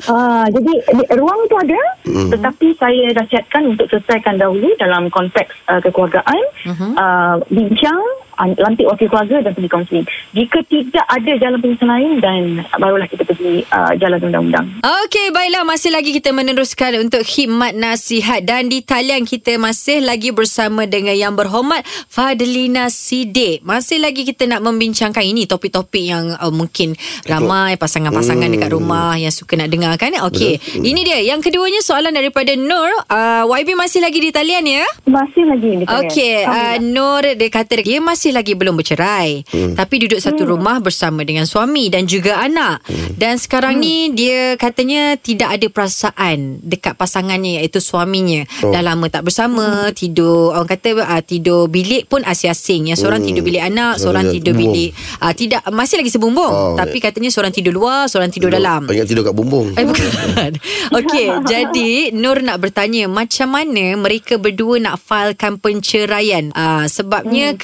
Ah, 0.05 0.45
jadi 0.47 0.71
di- 0.93 1.09
ruang 1.13 1.39
itu 1.41 1.55
ada 1.57 1.79
hmm. 2.05 2.29
tetapi 2.29 2.75
saya 2.75 3.11
nasihatkan 3.11 3.67
untuk 3.67 3.89
selesaikan 3.89 4.37
dahulu 4.37 4.69
dalam 4.77 5.09
konteks 5.09 5.49
uh, 5.65 5.79
kekeluargaan 5.79 6.43
Mhm. 6.63 6.89
uh, 6.93 7.35
bincang 7.49 7.97
uh, 7.97 8.26
lantik 8.37 8.85
wakil 8.87 9.07
keluarga 9.09 9.41
dan 9.43 9.51
pergi 9.57 9.69
kaunseling 9.69 10.05
jika 10.33 10.59
tidak 10.69 11.05
ada 11.09 11.31
jalan 11.41 11.57
penyelesaian 11.61 11.89
lain 11.89 12.11
dan 12.21 12.41
barulah 12.77 13.07
kita 13.09 13.23
pergi 13.25 13.65
uh, 13.73 13.93
jalan 13.97 14.19
undang-undang 14.21 14.67
Okey, 15.07 15.33
baiklah 15.33 15.63
masih 15.65 15.89
lagi 15.89 16.13
kita 16.13 16.35
meneruskan 16.35 16.95
untuk 17.01 17.23
khidmat 17.25 17.73
nasihat 17.73 18.43
dan 18.45 18.69
di 18.69 18.83
talian 18.83 19.25
kita 19.25 19.55
masih 19.55 20.03
lagi 20.03 20.29
bersama 20.31 20.85
dengan 20.85 21.15
yang 21.15 21.33
berhormat 21.33 21.81
Fadlina 22.07 22.91
Sidik. 22.91 23.63
Masih 23.65 23.99
lagi 24.03 24.27
kita 24.27 24.45
nak 24.45 24.61
membincangkan 24.63 25.23
ini 25.25 25.49
topik-topik 25.49 26.03
yang 26.03 26.35
uh, 26.37 26.53
mungkin 26.53 26.93
ramai 27.25 27.75
pasangan-pasangan 27.75 28.47
dekat 28.47 28.71
rumah 28.71 29.17
yang 29.17 29.33
suka 29.33 29.57
nak 29.57 29.71
dengar 29.71 29.95
kan. 29.95 30.13
Okey, 30.27 30.59
ini 30.79 31.01
dia. 31.03 31.19
Yang 31.23 31.51
keduanya 31.51 31.81
soalan 31.81 32.13
daripada 32.13 32.53
Nur. 32.55 32.91
Uh, 33.07 33.47
YB 33.47 33.73
masih 33.75 34.03
lagi 34.03 34.19
di 34.21 34.31
talian 34.31 34.63
ya? 34.67 34.85
masih 35.03 35.43
lagi 35.47 35.71
di 35.81 35.85
talian. 35.87 36.07
Okey, 36.07 36.35
uh, 36.45 36.77
Nur 36.83 37.23
dia 37.23 37.49
kata 37.49 37.81
dia 37.81 37.99
masih 37.99 38.26
lagi 38.35 38.53
belum 38.53 38.75
bercerai. 38.75 39.47
Hmm. 39.47 39.73
Tapi 39.77 39.95
duduk 40.03 40.19
satu 40.19 40.43
rumah 40.43 40.83
bersama 40.83 41.23
dengan 41.23 41.47
suami 41.47 41.87
dan 41.87 42.09
juga 42.09 42.41
anak. 42.43 42.83
Hmm. 42.87 43.15
Dan 43.15 43.39
sekarang 43.39 43.79
hmm. 43.79 43.83
ni 43.83 43.95
dia 44.11 44.55
katanya 44.59 45.15
tidak 45.15 45.59
ada 45.59 45.67
perasaan 45.71 46.59
dekat 46.65 46.97
pasangannya 46.99 47.61
iaitu 47.61 47.79
suaminya. 47.79 48.43
Oh. 48.65 48.73
Dah 48.73 48.83
lama 48.83 49.07
tak 49.07 49.29
bersama, 49.29 49.89
hmm. 49.89 49.95
tidur 49.95 50.51
orang 50.57 50.67
kata 50.67 50.89
uh, 50.99 51.23
tidur 51.23 51.71
bilik 51.71 52.09
pun 52.11 52.25
asing-asing. 52.25 52.91
Yang 52.91 53.05
seorang 53.05 53.23
hmm. 53.23 53.29
tidur 53.31 53.43
bilik 53.45 53.63
anak, 53.63 54.01
seorang 54.01 54.25
Seorang 54.27 54.33
tidur 54.33 54.53
bumbung. 54.57 54.73
bilik 54.73 54.89
uh, 55.21 55.33
tidak 55.37 55.61
masih 55.69 55.95
lagi 56.01 56.11
sebumbung. 56.11 56.53
Oh, 56.53 56.75
tapi 56.75 56.97
katanya 56.97 57.29
seorang 57.29 57.53
tidur 57.53 57.73
luar, 57.75 58.09
seorang 58.09 58.33
tidur 58.33 58.49
dalam. 58.49 58.87
Banyak 58.87 59.05
tidur 59.07 59.23
kat 59.27 59.35
bumbung 59.35 59.67
Eh 59.75 59.85
bukan 59.85 60.51
Okey 60.97 61.27
Jadi 61.45 61.91
Nur 62.15 62.39
nak 62.41 62.57
bertanya 62.63 63.05
Macam 63.05 63.53
mana 63.53 63.93
Mereka 63.99 64.41
berdua 64.41 64.81
nak 64.81 64.97
filekan 65.03 65.61
penceraian 65.61 66.49
uh, 66.57 66.89
Sebabnya 66.89 67.53
hmm. 67.53 67.59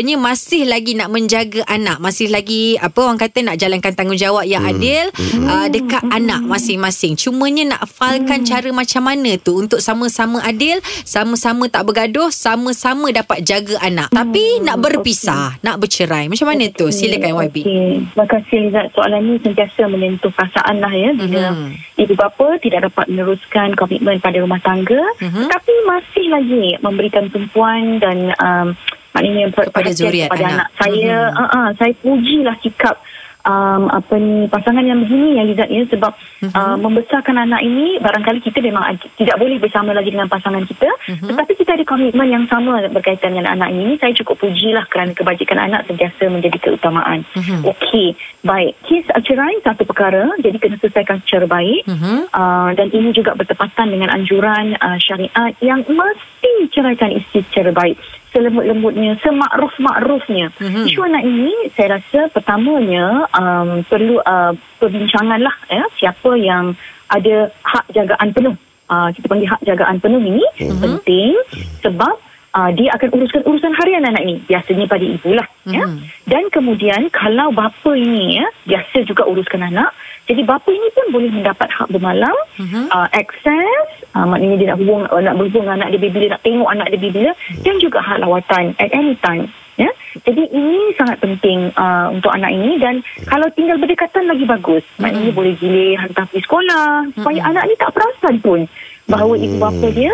Kedua-duanya 0.00 0.16
Masih 0.16 0.62
lagi 0.64 0.92
nak 0.96 1.12
menjaga 1.12 1.60
anak 1.68 2.00
Masih 2.00 2.32
lagi 2.32 2.80
Apa 2.80 3.04
orang 3.04 3.20
kata 3.20 3.44
Nak 3.44 3.56
jalankan 3.60 3.92
tanggungjawab 3.92 4.48
Yang 4.48 4.64
hmm. 4.64 4.72
adil 4.72 5.04
uh, 5.44 5.66
Dekat 5.68 6.02
anak 6.08 6.40
masing-masing 6.48 7.20
Cumanya 7.20 7.76
nak 7.76 7.84
filekan 7.84 8.40
hmm. 8.40 8.48
cara 8.48 8.68
macam 8.72 9.02
mana 9.04 9.36
tu 9.36 9.60
Untuk 9.60 9.84
sama-sama 9.84 10.40
adil 10.40 10.80
Sama-sama 11.04 11.68
tak 11.68 11.84
bergaduh 11.84 12.32
Sama-sama 12.32 13.12
dapat 13.12 13.44
jaga 13.44 13.76
anak 13.84 14.08
Tapi 14.08 14.64
nak 14.64 14.80
berpisah 14.80 15.60
Nak 15.60 15.76
bercerai 15.76 16.32
Macam 16.32 16.48
mana 16.48 16.72
tu 16.72 16.88
Silakan 16.88 17.36
YB 17.52 17.56
Okey. 17.60 17.92
Terima 18.16 18.26
kasih 18.26 18.58
Lizat. 18.68 18.86
Soalan 18.96 19.20
ni 19.28 19.34
sentiasa 19.40 19.84
menyentuh 19.84 20.32
perasaan 20.32 20.80
lah 20.80 20.92
ya. 20.92 21.12
Bila 21.12 21.52
Mhm. 21.52 22.00
ibu 22.00 22.14
bapa 22.16 22.56
tidak 22.62 22.88
dapat 22.88 23.12
meneruskan 23.12 23.76
komitmen 23.76 24.16
pada 24.22 24.40
rumah 24.40 24.60
tangga. 24.64 25.00
Mhm. 25.20 25.48
Tetapi 25.48 25.74
masih 25.84 26.26
lagi 26.32 26.64
memberikan 26.80 27.28
tumpuan 27.28 28.00
dan 28.00 28.32
um, 28.40 28.68
maknanya 29.10 29.50
Kepada 29.50 29.70
perhatian 29.70 29.96
zuriat 30.00 30.28
kepada 30.28 30.44
anak. 30.44 30.54
anak. 30.54 30.68
Saya, 30.76 31.16
Mhm. 31.26 31.36
uh, 31.36 31.50
uh, 31.50 31.68
saya 31.74 31.92
pujilah 31.96 32.56
sikap 32.60 32.96
um, 33.40 33.88
apa 33.88 34.14
ni 34.16 34.44
pasangan 34.46 34.84
yang 34.84 35.00
begini 35.00 35.32
ya 35.34 35.42
Lizat 35.42 35.68
ya 35.68 35.80
sebab 35.86 36.12
Mhm. 36.40 36.52
uh, 36.52 36.76
membesarkan 36.78 37.36
anak 37.38 37.60
ini 37.60 37.96
barangkali 37.96 38.40
kita 38.40 38.60
memang 38.60 38.84
ad- 38.86 39.10
tidak 39.14 39.36
boleh 39.36 39.56
bersama 39.56 39.92
lagi 39.92 40.08
dengan 40.08 40.28
pasangan 40.28 40.60
kita 40.62 40.88
Mhm. 41.08 41.24
tetapi 41.26 41.52
kita 41.54 41.70
ada 41.72 41.84
komitmen 41.84 42.28
yang 42.28 42.44
sama 42.46 42.84
berkaitan 42.86 43.32
dengan 43.32 43.48
anak 43.50 43.72
ini 43.72 43.96
saya 43.96 44.12
cukup 44.14 44.40
pujilah 44.40 44.84
kerana 44.86 45.12
kebajikan 45.12 45.56
anak 45.56 45.84
sentiasa 45.86 46.28
menjadi 46.28 46.56
keutamaan 46.60 47.24
Mhm. 47.32 47.64
okey 47.66 48.12
baik 48.42 48.76
kes 48.82 49.08
cerai 49.22 49.56
satu 49.60 49.84
perkara 49.84 50.28
jadi 50.36 50.56
kena 50.56 50.76
selesaikan 50.76 51.20
secara 51.20 51.44
baik 51.46 51.88
Mhm. 51.88 52.28
Uh, 52.30 52.70
dan 52.74 52.88
ini 52.90 53.08
juga 53.10 53.32
bertepatan 53.32 53.88
dengan 53.88 54.12
anjuran 54.12 54.76
uh, 54.76 54.96
syariat 54.96 55.52
yang 55.60 55.80
mesti 55.82 56.52
ceraikan 56.68 57.08
isteri 57.10 57.40
secara 57.42 57.72
baik 57.72 57.96
selembut-lembutnya 58.30 59.18
semakruf-makrufnya. 59.22 60.54
Mhm. 60.58 60.86
isu 60.86 61.00
anak 61.02 61.22
ini 61.26 61.54
saya 61.74 61.98
rasa 61.98 62.30
pertamanya 62.30 63.26
um, 63.34 63.82
perlu 63.86 64.22
uh, 64.22 64.54
perbincangan 64.78 65.40
lah 65.42 65.56
ya, 65.70 65.84
siapa 65.98 66.38
yang 66.38 66.74
ada 67.10 67.50
hak 67.62 67.84
jagaan 67.90 68.30
penuh. 68.30 68.54
Uh, 68.90 69.06
kita 69.14 69.26
panggil 69.30 69.46
hak 69.46 69.62
jagaan 69.62 69.96
penuh 70.02 70.18
ini 70.18 70.42
penting 70.82 71.38
sebab 71.78 72.14
uh, 72.58 72.70
dia 72.74 72.90
akan 72.98 73.08
uruskan 73.14 73.42
urusan 73.46 73.74
harian 73.78 74.02
anak 74.02 74.22
ini. 74.26 74.42
Biasanya 74.46 74.86
pada 74.90 75.04
ibu 75.06 75.30
lah 75.34 75.46
ya. 75.66 75.86
Mhm. 75.86 75.98
dan 76.26 76.44
kemudian 76.50 77.00
kalau 77.10 77.54
bapa 77.54 77.92
ini 77.94 78.42
ya 78.42 78.46
biasa 78.66 79.06
juga 79.06 79.26
uruskan 79.26 79.70
anak 79.70 79.94
jadi 80.30 80.46
bapa 80.46 80.70
ini 80.70 80.88
pun 80.94 81.06
boleh 81.10 81.30
mendapat 81.34 81.66
hak 81.66 81.90
bermalam 81.90 82.36
Mhm. 82.54 82.86
uh, 82.86 83.08
akses 83.10 83.86
uh, 84.14 84.22
maknanya 84.22 84.56
dia 84.56 84.66
nak 84.70 84.78
hubung 84.78 85.02
uh, 85.10 85.18
nak 85.18 85.34
berhubung 85.34 85.66
dengan 85.66 85.82
anak 85.82 85.98
dia 85.98 86.06
bila 86.06 86.26
nak 86.30 86.42
tengok 86.46 86.68
anak 86.70 86.86
dia 86.94 87.00
bila 87.02 87.30
dan 87.66 87.74
juga 87.82 87.98
hak 87.98 88.18
lawatan 88.22 88.64
at 88.78 88.90
any 88.94 89.18
time 89.18 89.50
ya. 89.74 89.90
Jadi 90.22 90.42
ini 90.52 90.92
sangat 90.94 91.18
penting 91.18 91.72
uh, 91.72 92.12
untuk 92.12 92.28
anak 92.28 92.52
ini. 92.52 92.76
Dan 92.76 93.00
kalau 93.24 93.48
tinggal 93.56 93.80
berdekatan 93.80 94.28
lagi 94.28 94.44
bagus. 94.44 94.84
Maknanya 95.00 95.32
boleh 95.32 95.56
gilir 95.56 95.96
hantar 95.96 96.28
pergi 96.28 96.44
sekolah. 96.44 97.08
Supaya 97.16 97.40
anak 97.48 97.64
ni 97.64 97.74
tak 97.80 97.94
perasan 97.96 98.34
pun 98.44 98.60
bahawa 99.08 99.40
ibu 99.40 99.56
bapa 99.56 99.86
dia 99.88 100.12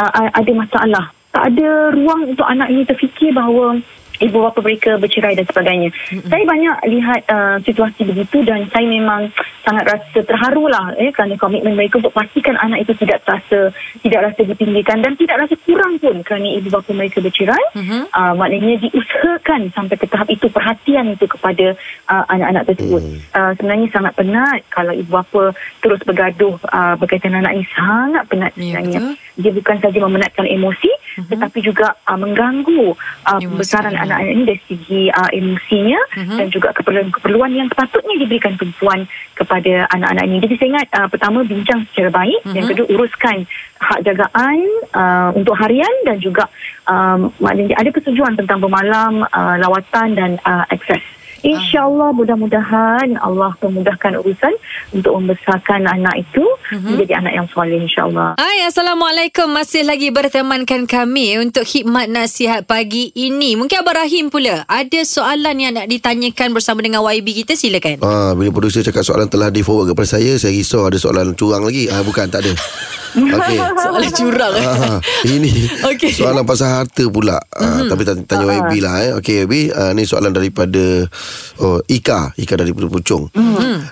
uh, 0.00 0.10
ada 0.32 0.52
masalah. 0.56 1.04
Tak 1.28 1.44
ada 1.44 1.68
ruang 1.92 2.32
untuk 2.32 2.46
anak 2.46 2.72
ini 2.72 2.88
terfikir 2.88 3.36
bahawa 3.36 3.76
ibu 4.22 4.38
bapa 4.38 4.62
mereka 4.62 4.96
bercerai 4.96 5.34
dan 5.34 5.46
sebagainya. 5.50 5.90
Mm-hmm. 5.90 6.30
Saya 6.30 6.44
banyak 6.46 6.76
lihat 6.88 7.20
uh, 7.28 7.56
situasi 7.66 8.02
begitu 8.06 8.46
dan 8.46 8.70
saya 8.70 8.86
memang 8.86 9.34
sangat 9.66 9.84
rasa 9.90 10.18
terharu 10.22 10.66
lah 10.70 10.94
eh, 10.98 11.10
kerana 11.10 11.34
komitmen 11.38 11.74
mereka 11.74 11.98
untuk 11.98 12.14
pastikan 12.14 12.54
anak 12.58 12.86
itu 12.86 12.94
tidak 13.02 13.22
rasa 13.26 13.74
tidak 14.02 14.20
rasa 14.30 14.40
dipinggirkan 14.46 15.02
dan 15.02 15.12
tidak 15.18 15.36
rasa 15.46 15.54
kurang 15.66 15.98
pun 15.98 16.22
kerana 16.22 16.48
ibu 16.54 16.68
bapa 16.70 16.90
mereka 16.94 17.18
bercerai. 17.18 17.64
Mhm. 17.74 18.00
Uh, 18.14 18.34
maknanya 18.38 18.76
diusahakan 18.86 19.74
sampai 19.74 19.96
ke 19.98 20.06
tahap 20.06 20.28
itu 20.30 20.46
perhatian 20.46 21.14
itu 21.14 21.26
kepada 21.26 21.74
uh, 22.10 22.24
anak-anak 22.30 22.64
tersebut. 22.72 23.02
Hmm. 23.02 23.18
Uh, 23.34 23.52
sebenarnya 23.58 23.88
sangat 23.90 24.12
penat 24.14 24.60
kalau 24.70 24.92
ibu 24.94 25.10
bapa 25.10 25.54
terus 25.82 26.00
bergaduh 26.06 26.54
uh, 26.70 26.94
berkaitan 26.98 27.34
anak 27.34 27.58
ini 27.58 27.66
sangat 27.74 28.24
penat 28.30 28.52
Ya, 28.52 28.78
sebenarnya. 28.78 29.00
betul. 29.00 29.40
Dia 29.42 29.52
bukan 29.56 29.76
saja 29.80 29.98
memenatkan 29.98 30.46
emosi 30.46 30.90
Mhm. 31.18 31.28
tetapi 31.28 31.58
juga 31.60 31.94
uh, 32.08 32.16
mengganggu 32.16 32.96
uh, 33.28 33.40
pembesaran 33.42 33.92
anak. 33.92 34.02
anak-anak 34.08 34.32
ini 34.32 34.42
dari 34.48 34.60
segi 34.68 35.02
uh, 35.12 35.30
emosinya 35.32 36.00
Mhm. 36.16 36.36
dan 36.38 36.46
juga 36.48 36.68
keperluan-keperluan 36.72 37.52
yang 37.52 37.68
sepatutnya 37.68 38.14
diberikan 38.22 38.54
tumpuan 38.56 39.04
kepada 39.36 39.88
anak-anak 39.92 40.24
ini. 40.26 40.36
Jadi 40.40 40.54
saya 40.56 40.68
ingat 40.76 40.88
uh, 40.94 41.08
pertama 41.08 41.44
bincang 41.44 41.84
secara 41.92 42.10
baik, 42.10 42.40
Mhm. 42.46 42.54
yang 42.56 42.66
kedua 42.68 42.86
uruskan 42.92 43.36
hak 43.82 44.00
jagaan 44.06 44.58
uh, 44.94 45.30
untuk 45.34 45.58
harian 45.58 45.90
dan 46.06 46.22
juga 46.22 46.46
um, 46.86 47.34
maknanya 47.42 47.74
ada 47.78 47.90
persetujuan 47.90 48.38
tentang 48.38 48.62
bermalam, 48.62 49.26
uh, 49.26 49.54
lawatan 49.58 50.14
dan 50.14 50.30
uh, 50.46 50.62
akses. 50.70 51.02
InsyaAllah 51.42 52.14
mudah-mudahan 52.14 53.18
Allah 53.18 53.50
memudahkan 53.58 54.14
urusan 54.14 54.54
untuk 54.92 55.18
membesarkan 55.18 55.84
anak 55.84 56.22
itu 56.22 56.42
Mhm. 56.70 56.86
menjadi 56.88 57.12
anak 57.18 57.32
yang 57.34 57.46
soleh 57.50 57.78
insyaAllah. 57.78 58.38
Hai 58.38 58.62
Assalamualaikum 58.64 59.50
Masih 59.50 59.82
lagi 59.82 60.08
bertemankan 60.08 60.86
kami 60.86 61.36
Untuk 61.36 61.62
khidmat 61.62 62.06
nasihat 62.06 62.62
pagi 62.62 63.10
ini 63.12 63.54
Mungkin 63.54 63.74
Abang 63.76 63.98
Rahim 63.98 64.30
pula 64.30 64.62
Ada 64.64 65.02
soalan 65.02 65.58
yang 65.58 65.74
nak 65.74 65.86
ditanyakan 65.86 66.54
Bersama 66.54 66.78
dengan 66.78 67.02
YB 67.02 67.44
kita 67.44 67.52
Silakan 67.52 67.98
Ah, 68.00 68.32
bila 68.32 68.48
producer 68.50 68.80
cakap 68.80 69.02
soalan 69.02 69.26
telah 69.26 69.50
di 69.50 69.60
forward 69.60 69.90
kepada 69.90 70.08
saya, 70.08 70.34
saya 70.36 70.50
risau 70.50 70.84
ada 70.84 70.96
soalan 70.96 71.34
curang 71.34 71.62
lagi. 71.62 71.86
Ah, 71.86 72.00
bukan, 72.00 72.26
tak 72.26 72.40
ada. 72.40 72.52
Okey. 73.12 73.58
Soalan 73.58 74.10
curang 74.10 74.52
Ah, 74.56 74.96
ini 75.26 75.52
Okey. 75.90 76.12
soalan 76.14 76.44
pasal 76.44 76.70
harta 76.72 77.04
pula. 77.06 77.36
Ah, 77.50 77.82
tapi 77.84 78.02
tanya, 78.02 78.22
tanya 78.24 78.46
YB 78.48 78.72
lah 78.78 78.94
eh. 79.00 79.10
Okey 79.14 79.44
YB, 79.44 79.52
ah, 79.70 79.90
ni 79.92 80.02
soalan 80.02 80.30
daripada 80.30 81.04
oh, 81.62 81.78
Ika, 81.86 82.34
Ika 82.36 82.54
daripada 82.58 82.88
Puchong. 82.88 83.30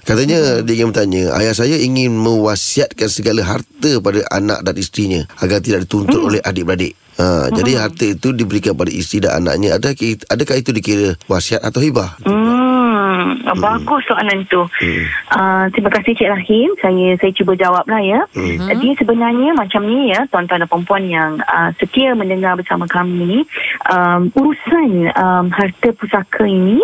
Katanya 0.04 0.64
dia 0.64 0.74
ingin 0.80 0.90
bertanya, 0.90 1.36
ayah 1.38 1.54
saya 1.54 1.76
ingin 1.78 2.14
mewasiatkan 2.14 3.08
segala 3.10 3.44
harta 3.44 4.00
pada 4.00 4.20
anak 4.32 4.64
dan 4.64 4.74
isterinya 4.76 5.20
agar 5.40 5.60
tidak 5.62 5.86
dituntut 5.86 6.20
oleh 6.20 6.40
adik-beradik. 6.42 6.94
Ha, 7.20 7.52
Jadi 7.52 7.76
harta 7.76 8.06
itu 8.08 8.32
diberikan 8.32 8.72
pada 8.72 8.88
isteri 8.88 9.28
dan 9.28 9.44
anaknya 9.44 9.76
Adakah, 9.76 10.24
adakah 10.32 10.56
itu 10.56 10.70
dikira 10.72 11.08
wasiat 11.28 11.60
atau 11.60 11.84
hibah? 11.84 12.16
Hmm, 12.24 13.44
bagus 13.60 14.08
soalan 14.08 14.40
tu. 14.48 14.64
Hmm. 14.64 15.04
Uh, 15.28 15.64
terima 15.76 15.90
kasih 15.92 16.16
Cik 16.16 16.30
Rahim. 16.32 16.68
Saya 16.80 17.06
saya 17.20 17.32
cuba 17.36 17.52
jawablah 17.58 18.00
ya. 18.00 18.20
Hmm. 18.32 18.56
Jadi 18.72 18.88
sebenarnya 18.96 19.52
macam 19.52 19.84
ni 19.84 20.12
ya, 20.16 20.24
tuan-tuan 20.32 20.64
dan 20.64 20.68
perempuan 20.70 21.04
yang 21.04 21.30
uh, 21.44 21.70
setia 21.76 22.16
mendengar 22.16 22.56
bersama 22.56 22.88
kami 22.88 23.44
um, 23.92 24.32
urusan 24.32 25.12
um, 25.12 25.46
harta 25.52 25.92
pusaka 25.92 26.48
ini 26.48 26.80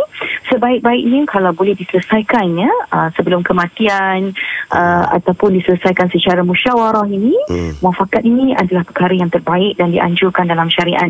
sebaik-baiknya 0.48 1.24
kalau 1.24 1.50
boleh 1.50 1.74
diselesaikan 1.74 2.46
ya 2.56 2.70
uh, 2.88 3.08
sebelum 3.12 3.40
kematian 3.40 4.30
uh, 4.68 5.04
ataupun 5.12 5.54
diselesaikan 5.54 6.08
secara 6.08 6.42
musyawarah 6.42 7.06
ini 7.06 7.34
Hmm. 7.46 7.78
muafakat 7.78 8.22
ini 8.22 8.52
adalah 8.52 8.82
perkara 8.82 9.12
yang 9.12 9.28
terbaik 9.28 9.74
dan 9.74 9.88
dianjurkan 9.88 10.44
dalam 10.44 10.66
syariat 10.66 11.06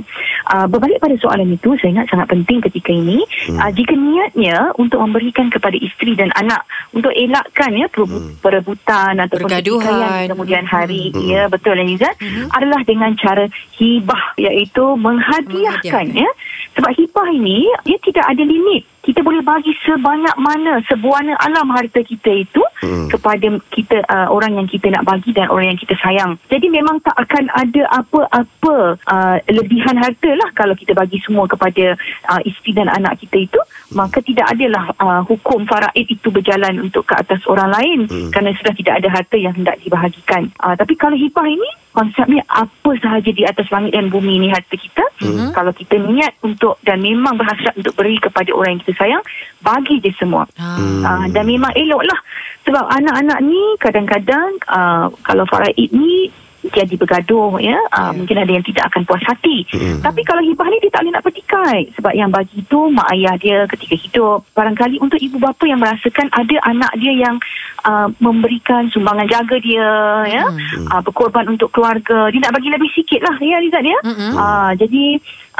uh, 0.46 0.66
berbalik 0.66 0.98
pada 0.98 1.16
soalan 1.16 1.48
itu 1.48 1.72
saya 1.76 1.94
ingat 1.94 2.08
sangat 2.08 2.28
penting 2.28 2.60
ketika 2.62 2.90
ini 2.90 3.24
Hmm. 3.46 3.58
uh, 3.58 3.70
jika 3.70 3.92
niatnya 3.92 4.56
untuk 4.76 5.00
memberikan 5.00 5.48
kepada 5.48 5.76
isteri 5.76 6.12
dan 6.14 6.28
anak 6.34 6.60
untuk 6.90 7.10
elakkan 7.10 7.72
ya 7.72 7.86
perebu- 7.86 8.36
perebutan 8.38 9.16
ataupun 9.18 9.48
Pergaduhan. 9.48 10.26
kemudian 10.26 10.64
hari 10.64 11.08
Hmm. 11.08 11.24
ya 11.24 11.42
betul 11.46 11.76
Anizat 11.76 12.16
adalah 12.50 12.80
dengan 12.82 13.12
cara 13.14 13.44
hibah 13.72 14.36
iaitu 14.36 14.84
menghadiahkan 14.96 16.04
Menghadiahkan. 16.06 16.06
ya 16.16 16.30
sebab 16.72 16.90
hibah 16.92 17.28
ini 17.30 17.58
dia 17.82 17.98
tidak 18.00 18.24
ada 18.26 18.42
limit 18.42 18.84
kita 19.06 19.22
boleh 19.22 19.40
bagi 19.40 19.70
sebanyak 19.86 20.34
mana 20.36 20.82
sebuana 20.90 21.38
alam 21.38 21.70
harta 21.70 22.02
kita 22.02 22.42
itu 22.42 22.62
Hmm. 22.76 23.08
kepada 23.08 23.56
kita 23.72 24.04
uh, 24.04 24.28
orang 24.28 24.60
yang 24.60 24.68
kita 24.68 24.92
nak 24.92 25.08
bagi 25.08 25.32
dan 25.32 25.48
orang 25.48 25.72
yang 25.72 25.80
kita 25.80 25.96
sayang 25.96 26.36
jadi 26.52 26.68
memang 26.68 27.00
tak 27.00 27.16
akan 27.16 27.48
ada 27.48 27.82
apa-apa 27.88 29.00
uh, 29.00 29.36
lebihan 29.48 29.96
harta 29.96 30.28
lah 30.36 30.52
kalau 30.52 30.76
kita 30.76 30.92
bagi 30.92 31.16
semua 31.24 31.48
kepada 31.48 31.96
uh, 32.28 32.40
isteri 32.44 32.76
dan 32.76 32.92
anak 32.92 33.16
kita 33.16 33.48
itu 33.48 33.56
maka 33.96 34.20
tidak 34.20 34.52
adalah 34.52 34.92
uh, 35.00 35.24
hukum 35.24 35.64
faraid 35.64 36.04
itu 36.04 36.28
berjalan 36.28 36.76
untuk 36.84 37.08
ke 37.08 37.16
atas 37.16 37.40
orang 37.48 37.72
lain 37.72 37.98
Hmm. 38.06 38.28
kerana 38.28 38.52
sudah 38.60 38.76
tidak 38.76 38.94
ada 39.00 39.08
harta 39.08 39.36
yang 39.40 39.56
hendak 39.56 39.80
dibahagikan 39.80 40.52
uh, 40.60 40.76
tapi 40.76 41.00
kalau 41.00 41.16
hibah 41.16 41.48
ini 41.48 41.70
konsepnya 41.96 42.44
apa 42.52 42.92
sahaja 43.00 43.30
di 43.32 43.40
atas 43.40 43.72
langit 43.72 43.96
dan 43.96 44.12
bumi 44.12 44.36
ini 44.36 44.52
harta 44.52 44.76
kita 44.76 45.00
Hmm. 45.16 45.48
kalau 45.56 45.72
kita 45.72 45.96
niat 45.96 46.36
untuk 46.44 46.76
dan 46.84 47.00
memang 47.00 47.40
berhasrat 47.40 47.72
untuk 47.72 47.96
beri 47.96 48.20
kepada 48.20 48.52
orang 48.52 48.76
yang 48.76 48.82
kita 48.84 48.95
sayang 48.96 49.22
bagi 49.62 50.00
je 50.00 50.12
semua. 50.16 50.48
Ah. 50.58 50.76
uh, 50.80 51.24
dan 51.30 51.44
memang 51.46 51.72
eloklah. 51.76 52.18
Sebab 52.66 52.82
anak-anak 52.82 53.38
ni 53.46 53.62
kadang-kadang 53.78 54.58
uh, 54.66 55.06
kalau 55.22 55.46
faraid 55.46 55.86
ni 55.94 56.34
jadi 56.66 56.98
bergaduh 56.98 57.62
ya. 57.62 57.78
Uh, 57.94 58.10
Ya. 58.10 58.14
mungkin 58.14 58.36
ada 58.38 58.50
yang 58.50 58.64
tidak 58.66 58.90
akan 58.90 59.02
puas 59.06 59.22
hati. 59.22 59.62
Hmm. 59.70 59.98
tapi 60.02 60.22
kalau 60.26 60.42
hibah 60.42 60.66
ni 60.66 60.78
dia 60.82 60.90
tak 60.90 61.02
boleh 61.06 61.14
nak 61.14 61.26
pertikai 61.26 61.78
sebab 61.94 62.12
yang 62.14 62.30
bagi 62.30 62.62
tu 62.66 62.90
mak 62.90 63.06
ayah 63.14 63.34
dia 63.38 63.58
ketika 63.70 63.94
hidup. 63.94 64.38
Barangkali 64.54 64.98
untuk 64.98 65.18
ibu 65.18 65.38
bapa 65.38 65.62
yang 65.66 65.78
merasakan 65.78 66.26
ada 66.34 66.56
anak 66.66 66.92
dia 66.98 67.12
yang 67.14 67.38
uh, 67.86 68.10
memberikan 68.18 68.90
sumbangan 68.90 69.26
jaga 69.30 69.56
dia 69.62 69.88
ya. 70.26 70.44
Uh, 70.90 71.00
berkorban 71.06 71.46
untuk 71.50 71.70
keluarga. 71.70 72.30
Dia 72.34 72.40
nak 72.42 72.54
bagi 72.58 72.70
lebih 72.70 72.90
sikit 72.94 73.22
lah 73.22 73.36
ya 73.38 73.62
Rizat 73.62 73.84
ya. 73.86 73.98
Mm-mm. 74.02 74.32
uh, 74.34 74.72
jadi 74.74 75.04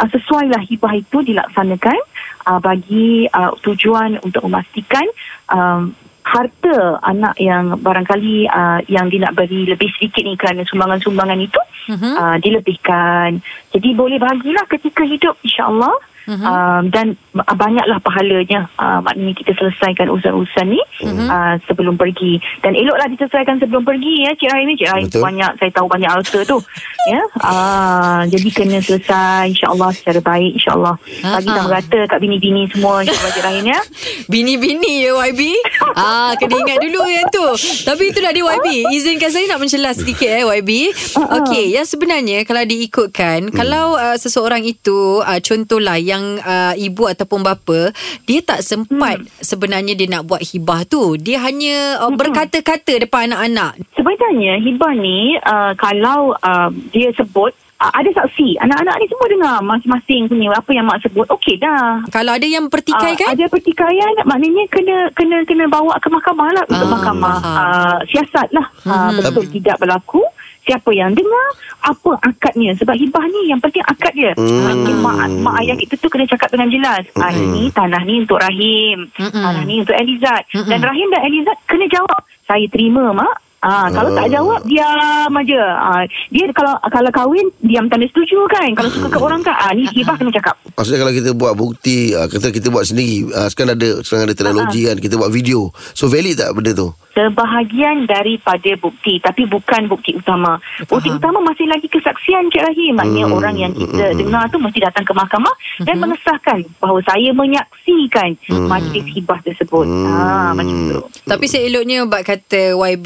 uh, 0.03 0.09
sesuailah 0.11 0.63
hibah 0.67 0.93
itu 0.95 1.19
dilaksanakan 1.23 1.99
uh, 2.47 2.61
bagi 2.63 3.27
uh, 3.29 3.53
tujuan 3.61 4.23
untuk 4.23 4.47
memastikan 4.47 5.05
um, 5.51 5.93
harta 6.27 6.99
anak 7.07 7.39
yang 7.39 7.79
barangkali 7.79 8.51
uh, 8.51 8.83
yang 8.91 9.07
dia 9.07 9.23
nak 9.23 9.39
beri 9.39 9.63
lebih 9.63 9.87
sedikit 9.95 10.27
ni 10.27 10.35
kerana 10.35 10.67
sumbangan-sumbangan 10.67 11.39
itu 11.39 11.61
Mhm. 11.87 12.13
uh, 12.19 12.37
dilebihkan. 12.43 13.39
Jadi 13.71 13.89
boleh 13.95 14.19
bagilah 14.19 14.67
ketika 14.67 15.07
hidup 15.07 15.39
insya-Allah. 15.47 15.95
Mhm. 16.27 16.43
Um, 16.43 16.83
dan 16.91 17.07
uh, 17.33 17.55
banyaklah 17.55 18.03
pahalanya 18.03 18.67
uh, 18.77 18.99
maknanya 18.99 19.35
kita 19.35 19.55
selesaikan 19.55 20.11
urusan-urusan 20.11 20.67
ni 20.67 20.83
Mhm. 21.07 21.27
uh, 21.27 21.55
sebelum 21.65 21.95
pergi. 21.95 22.37
Dan 22.61 22.75
eloklah 22.75 23.07
diselesaikan 23.09 23.57
sebelum 23.57 23.83
pergi 23.83 24.27
ya 24.27 24.35
Cik 24.35 24.51
Rahim 24.51 24.67
ni. 24.67 24.75
Cik 24.75 24.91
Rahim 24.91 25.07
Betul. 25.07 25.23
banyak 25.23 25.51
saya 25.57 25.71
tahu 25.71 25.87
banyak 25.87 26.11
harta 26.11 26.39
tu 26.43 26.59
ya. 27.13 27.23
Uh, 27.39 28.21
jadi 28.27 28.49
kena 28.51 28.79
selesai 28.79 29.51
insya-Allah 29.51 29.91
secara 29.93 30.21
baik 30.21 30.53
insya-Allah. 30.57 30.95
Bagi 31.23 31.49
sama 31.49 31.71
rata 31.73 32.01
kat 32.05 32.19
bini-bini 32.19 32.67
semua 32.69 33.01
insya-Allah 33.01 33.33
Cik 33.33 33.45
Rahim 33.45 33.65
ya. 33.67 33.81
Bini-bini 34.33 34.93
ya 35.01 35.15
YB 35.23 35.41
ah, 35.95 36.35
Kena 36.35 36.59
ingat 36.59 36.79
dulu 36.81 37.01
yang 37.07 37.31
tu. 37.31 37.47
Tapi 37.85 38.11
itu 38.11 38.19
dah 38.19 38.33
dia 38.33 38.43
YB 38.43 38.69
Izinkan 38.91 39.31
saya 39.31 39.47
nak 39.47 39.61
mencela 39.61 39.93
sedikit 39.93 40.27
eh 40.27 40.43
YB 40.43 40.71
Okey 41.15 41.73
Yang 41.73 41.95
sebenarnya 41.95 42.43
Kalau 42.43 42.63
diikutkan 42.63 43.51
Kalau 43.51 43.95
uh, 43.95 44.17
seseorang 44.17 44.63
itu 44.63 45.21
uh, 45.21 45.39
Contohlah 45.39 45.97
Yang 45.97 46.16
uh, 46.39 46.75
ibu 46.77 47.07
ataupun 47.07 47.41
bapa 47.41 47.91
Dia 48.25 48.41
tak 48.41 48.61
sempat 48.61 49.21
Sebenarnya 49.39 49.93
dia 49.93 50.09
nak 50.09 50.25
buat 50.25 50.43
hibah 50.43 50.85
tu 50.85 51.17
Dia 51.17 51.43
hanya 51.43 52.01
uh, 52.01 52.13
berkata-kata 52.13 53.03
Depan 53.03 53.31
anak-anak 53.31 53.81
Sebenarnya 53.93 54.59
hibah 54.59 54.93
ni 54.93 55.35
uh, 55.37 55.73
kalau 55.75 56.35
uh, 56.37 56.69
dia 56.91 57.11
sebut 57.13 57.51
uh, 57.81 57.93
ada 57.93 58.09
saksi. 58.13 58.57
Anak-anak 58.59 58.97
ni 58.99 59.07
semua 59.07 59.27
dengar 59.29 59.57
masing-masing 59.63 60.21
punya 60.27 60.49
apa 60.53 60.71
yang 60.73 60.87
mak 60.87 61.01
sebut. 61.01 61.27
Okey 61.29 61.57
dah. 61.57 62.01
Kalau 62.09 62.33
ada 62.33 62.47
yang 62.47 62.67
pertikai 62.69 63.13
Ah, 63.13 63.19
kan 63.19 63.29
ada 63.37 63.45
pertikaian 63.47 64.13
maknanya 64.25 64.65
kena 64.69 64.97
kena 65.13 65.37
kena 65.45 65.65
bawa 65.69 65.95
ke 65.99 66.09
mahkamah 66.09 66.49
lah 66.53 66.65
untuk 66.67 66.87
Ah, 66.87 66.93
mahkamah 66.93 67.37
uh, 67.43 67.99
siasat 68.09 68.49
lah 68.53 68.67
uh, 68.85 69.11
Mhm. 69.13 69.17
betul 69.23 69.45
tidak 69.51 69.77
berlaku 69.79 70.23
siapa 70.67 70.91
yang 70.91 71.15
dengar 71.15 71.49
apa 71.87 72.19
akadnya 72.27 72.75
sebab 72.75 72.99
hibah 72.99 73.25
ni 73.31 73.55
yang 73.55 73.63
penting 73.63 73.87
akad 73.87 74.13
dia 74.13 74.33
Hmm. 74.37 74.67
hmm. 74.67 75.01
mak, 75.01 75.31
mak 75.41 75.55
ayah 75.63 75.79
kita 75.79 75.95
tu 75.97 76.11
kena 76.11 76.27
cakap 76.27 76.51
dengan 76.51 76.69
jelas 76.69 77.07
ah, 77.17 77.31
ini 77.31 77.71
tanah 77.71 78.03
ni 78.03 78.27
untuk 78.27 78.43
Rahim 78.43 79.07
Mm-mm. 79.15 79.31
tanah 79.33 79.63
ni 79.63 79.81
untuk 79.81 79.95
Elizad 79.95 80.43
Mm-mm. 80.51 80.67
dan 80.67 80.81
Rahim 80.83 81.09
dan 81.15 81.23
Elizad 81.25 81.57
kena 81.71 81.87
jawab 81.87 82.21
saya 82.45 82.67
terima 82.67 83.15
mak 83.15 83.46
Ah, 83.67 83.91
kalau 83.91 84.15
tak 84.15 84.27
Oh. 84.27 84.33
jawab 84.33 84.61
diam 84.63 85.31
aja. 85.35 85.63
Ah, 85.75 86.03
dia 86.31 86.47
kalau 86.55 86.79
kalau 86.87 87.11
kahwin 87.11 87.51
diam 87.59 87.91
tanda 87.91 88.07
setuju 88.07 88.47
kan. 88.47 88.71
Kalau 88.73 88.91
suka 88.95 89.11
ke 89.11 89.19
orang 89.19 89.43
kan. 89.43 89.59
Ah, 89.59 89.75
ni 89.75 89.91
hibah 89.91 90.15
kena 90.15 90.31
cakap. 90.31 90.55
Maksudnya 90.77 91.03
kalau 91.03 91.15
kita 91.17 91.31
buat 91.33 91.55
bukti 91.57 92.13
uh, 92.13 92.29
Kata 92.29 92.53
kita 92.53 92.69
buat 92.69 92.85
sendiri 92.85 93.33
uh, 93.33 93.49
Sekarang 93.49 93.81
ada 93.81 94.05
Sekarang 94.05 94.29
ada 94.29 94.37
teknologi 94.37 94.85
kan 94.85 95.01
Kita 95.01 95.17
buat 95.17 95.33
video 95.33 95.73
So 95.97 96.13
valid 96.13 96.37
tak 96.37 96.53
benda 96.53 96.77
tu 96.77 96.93
sebahagian 97.17 98.05
daripada 98.05 98.77
bukti 98.77 99.17
tapi 99.25 99.49
bukan 99.49 99.89
bukti 99.89 100.13
utama. 100.13 100.61
Bukti 100.85 101.09
Faham. 101.09 101.17
utama 101.17 101.49
masih 101.49 101.65
lagi 101.65 101.89
kesaksian 101.89 102.53
Cik 102.53 102.61
Rahim. 102.61 102.93
Maknanya 102.93 103.25
Hmm, 103.25 103.39
orang 103.41 103.57
yang 103.57 103.73
kita 103.73 103.89
hmm, 103.89 104.13
hmm. 104.13 104.21
dengar 104.21 104.45
tu 104.53 104.61
mesti 104.61 104.79
datang 104.85 105.05
ke 105.09 105.17
mahkamah 105.17 105.55
dan 105.81 105.97
mengesahkan 105.97 106.61
bahawa 106.77 107.01
saya 107.09 107.33
menyaksikan 107.33 108.37
majlis 108.69 109.07
hibah 109.17 109.41
tersebut. 109.41 109.89
Hmm. 109.89 110.05
Ha 110.05 110.53
macam 110.53 110.77
tu. 110.93 111.01
Tapi 111.25 111.47
seeloknya 111.49 112.05
Bak 112.05 112.29
kata 112.29 112.77
YB 112.77 113.05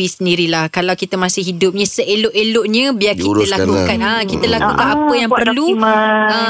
sendirilah 0.50 0.66
Kalau 0.68 0.94
kita 0.94 1.14
masih 1.16 1.42
hidupnya 1.44 1.86
Seelok-eloknya 1.86 2.84
Biar 2.92 3.14
kita 3.14 3.24
Diuruskan 3.24 3.58
lakukan. 3.62 3.98
Lah. 4.00 4.10
ha, 4.12 4.26
Kita 4.26 4.46
lakukan 4.48 4.78
Ah, 4.80 4.94
apa 4.96 5.14
yang 5.14 5.30
perlu. 5.30 5.66
ha, 5.78 5.94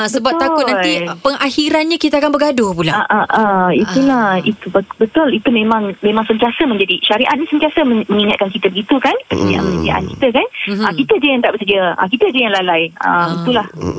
Sebab 0.08 0.32
Betul. 0.32 0.40
takut 0.40 0.64
nanti 0.66 0.92
Pengakhirannya 1.20 1.96
kita 1.96 2.14
akan 2.18 2.30
bergaduh 2.30 2.70
pula. 2.72 2.92
Ah, 2.94 3.04
ah, 3.04 3.26
ah, 3.28 3.68
itulah. 3.70 4.40
Itu 4.40 4.70
bet- 4.70 4.96
betul. 4.96 5.28
Itu 5.32 5.48
memang 5.50 5.92
memang 6.00 6.24
sentiasa 6.24 6.64
menjadi 6.64 6.96
syariat 7.02 7.34
ni 7.36 7.44
sentiasa 7.46 7.82
men- 7.82 8.06
mengingatkan 8.06 8.48
kita 8.48 8.66
begitu 8.68 8.96
kan? 8.98 9.12
Kesetiaan 9.26 9.66
kita 10.08 10.26
kan? 10.32 10.46
Mhm. 10.70 10.82
ah, 10.82 10.92
kita 10.94 11.12
je 11.16 11.26
yang 11.28 11.42
tak 11.42 11.52
bersedia. 11.52 11.84
Ah, 11.94 12.08
kita 12.08 12.24
je 12.28 12.40
yang 12.40 12.54
lalai. 12.54 12.88
Ah, 12.96 13.28
itulah. 13.34 13.66
Okey, 13.68 13.90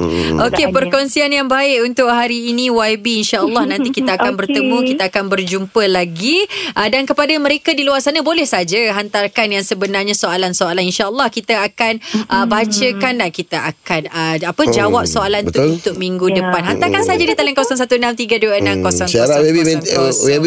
Keadaannya. 0.66 0.74
perkongsian 0.74 1.30
yang 1.30 1.48
baik 1.48 1.84
untuk 1.84 2.08
hari 2.08 2.50
ini 2.50 2.70
YB 2.70 3.22
insya-Allah 3.22 3.64
nanti 3.68 3.90
kita 3.98 4.16
akan 4.16 4.34
Okey. 4.34 4.40
bertemu, 4.40 4.78
kita 4.88 5.04
akan 5.08 5.24
berjumpa 5.28 5.84
lagi. 5.88 6.38
Uh, 6.74 6.88
dan 6.88 7.04
kepada 7.04 7.34
mereka 7.38 7.72
di 7.72 7.84
luar 7.84 8.00
sana 8.00 8.22
boleh 8.22 8.46
saja 8.46 8.80
hantarkan 8.94 9.52
yang 9.52 9.66
sebenarnya 9.92 10.16
soalan-soalan 10.16 10.88
insya-Allah 10.88 11.28
kita 11.28 11.68
akan 11.68 12.00
uh, 12.32 12.48
bacakan 12.48 13.14
dan 13.20 13.28
kita 13.28 13.60
akan 13.68 14.08
uh, 14.08 14.36
apa 14.40 14.64
jawab 14.72 15.04
soalan 15.04 15.44
tu 15.44 15.52
betul. 15.52 15.68
untuk 15.76 15.96
minggu 16.00 16.24
Ya. 16.32 16.40
depan. 16.40 16.64
Hantarkan 16.64 17.04
saja 17.04 17.20
di 17.20 17.36
talian 17.36 17.52
0163260000. 17.52 19.12
Syarat 19.12 19.44
baby 19.44 19.68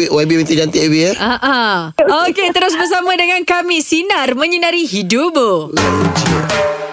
YB 0.09 0.31
binti 0.33 0.57
cantik 0.57 0.81
baby 0.81 0.99
eh 1.05 1.15
Ah, 1.15 1.37
ah. 1.37 1.77
Okey, 2.25 2.49
terus 2.49 2.73
bersama 2.73 3.13
dengan 3.13 3.45
kami 3.45 3.85
Sinar 3.85 4.33
Menyinari 4.33 4.81
Hidupmu. 4.81 5.77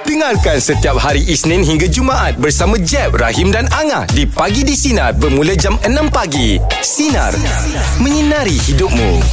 Dengarkan 0.05 0.61
setiap 0.61 1.01
hari 1.01 1.25
Isnin 1.25 1.65
hingga 1.65 1.89
Jumaat 1.89 2.37
bersama 2.37 2.77
Jeb, 2.77 3.17
Rahim 3.17 3.49
dan 3.49 3.65
Angah 3.73 4.05
di 4.13 4.29
Pagi 4.29 4.61
di 4.61 4.77
Sinar 4.77 5.17
bermula 5.17 5.57
jam 5.57 5.81
6 5.81 5.89
pagi. 6.13 6.61
Sinar. 6.85 7.33
Menyinari 7.97 8.61
hidupmu. 8.61 9.25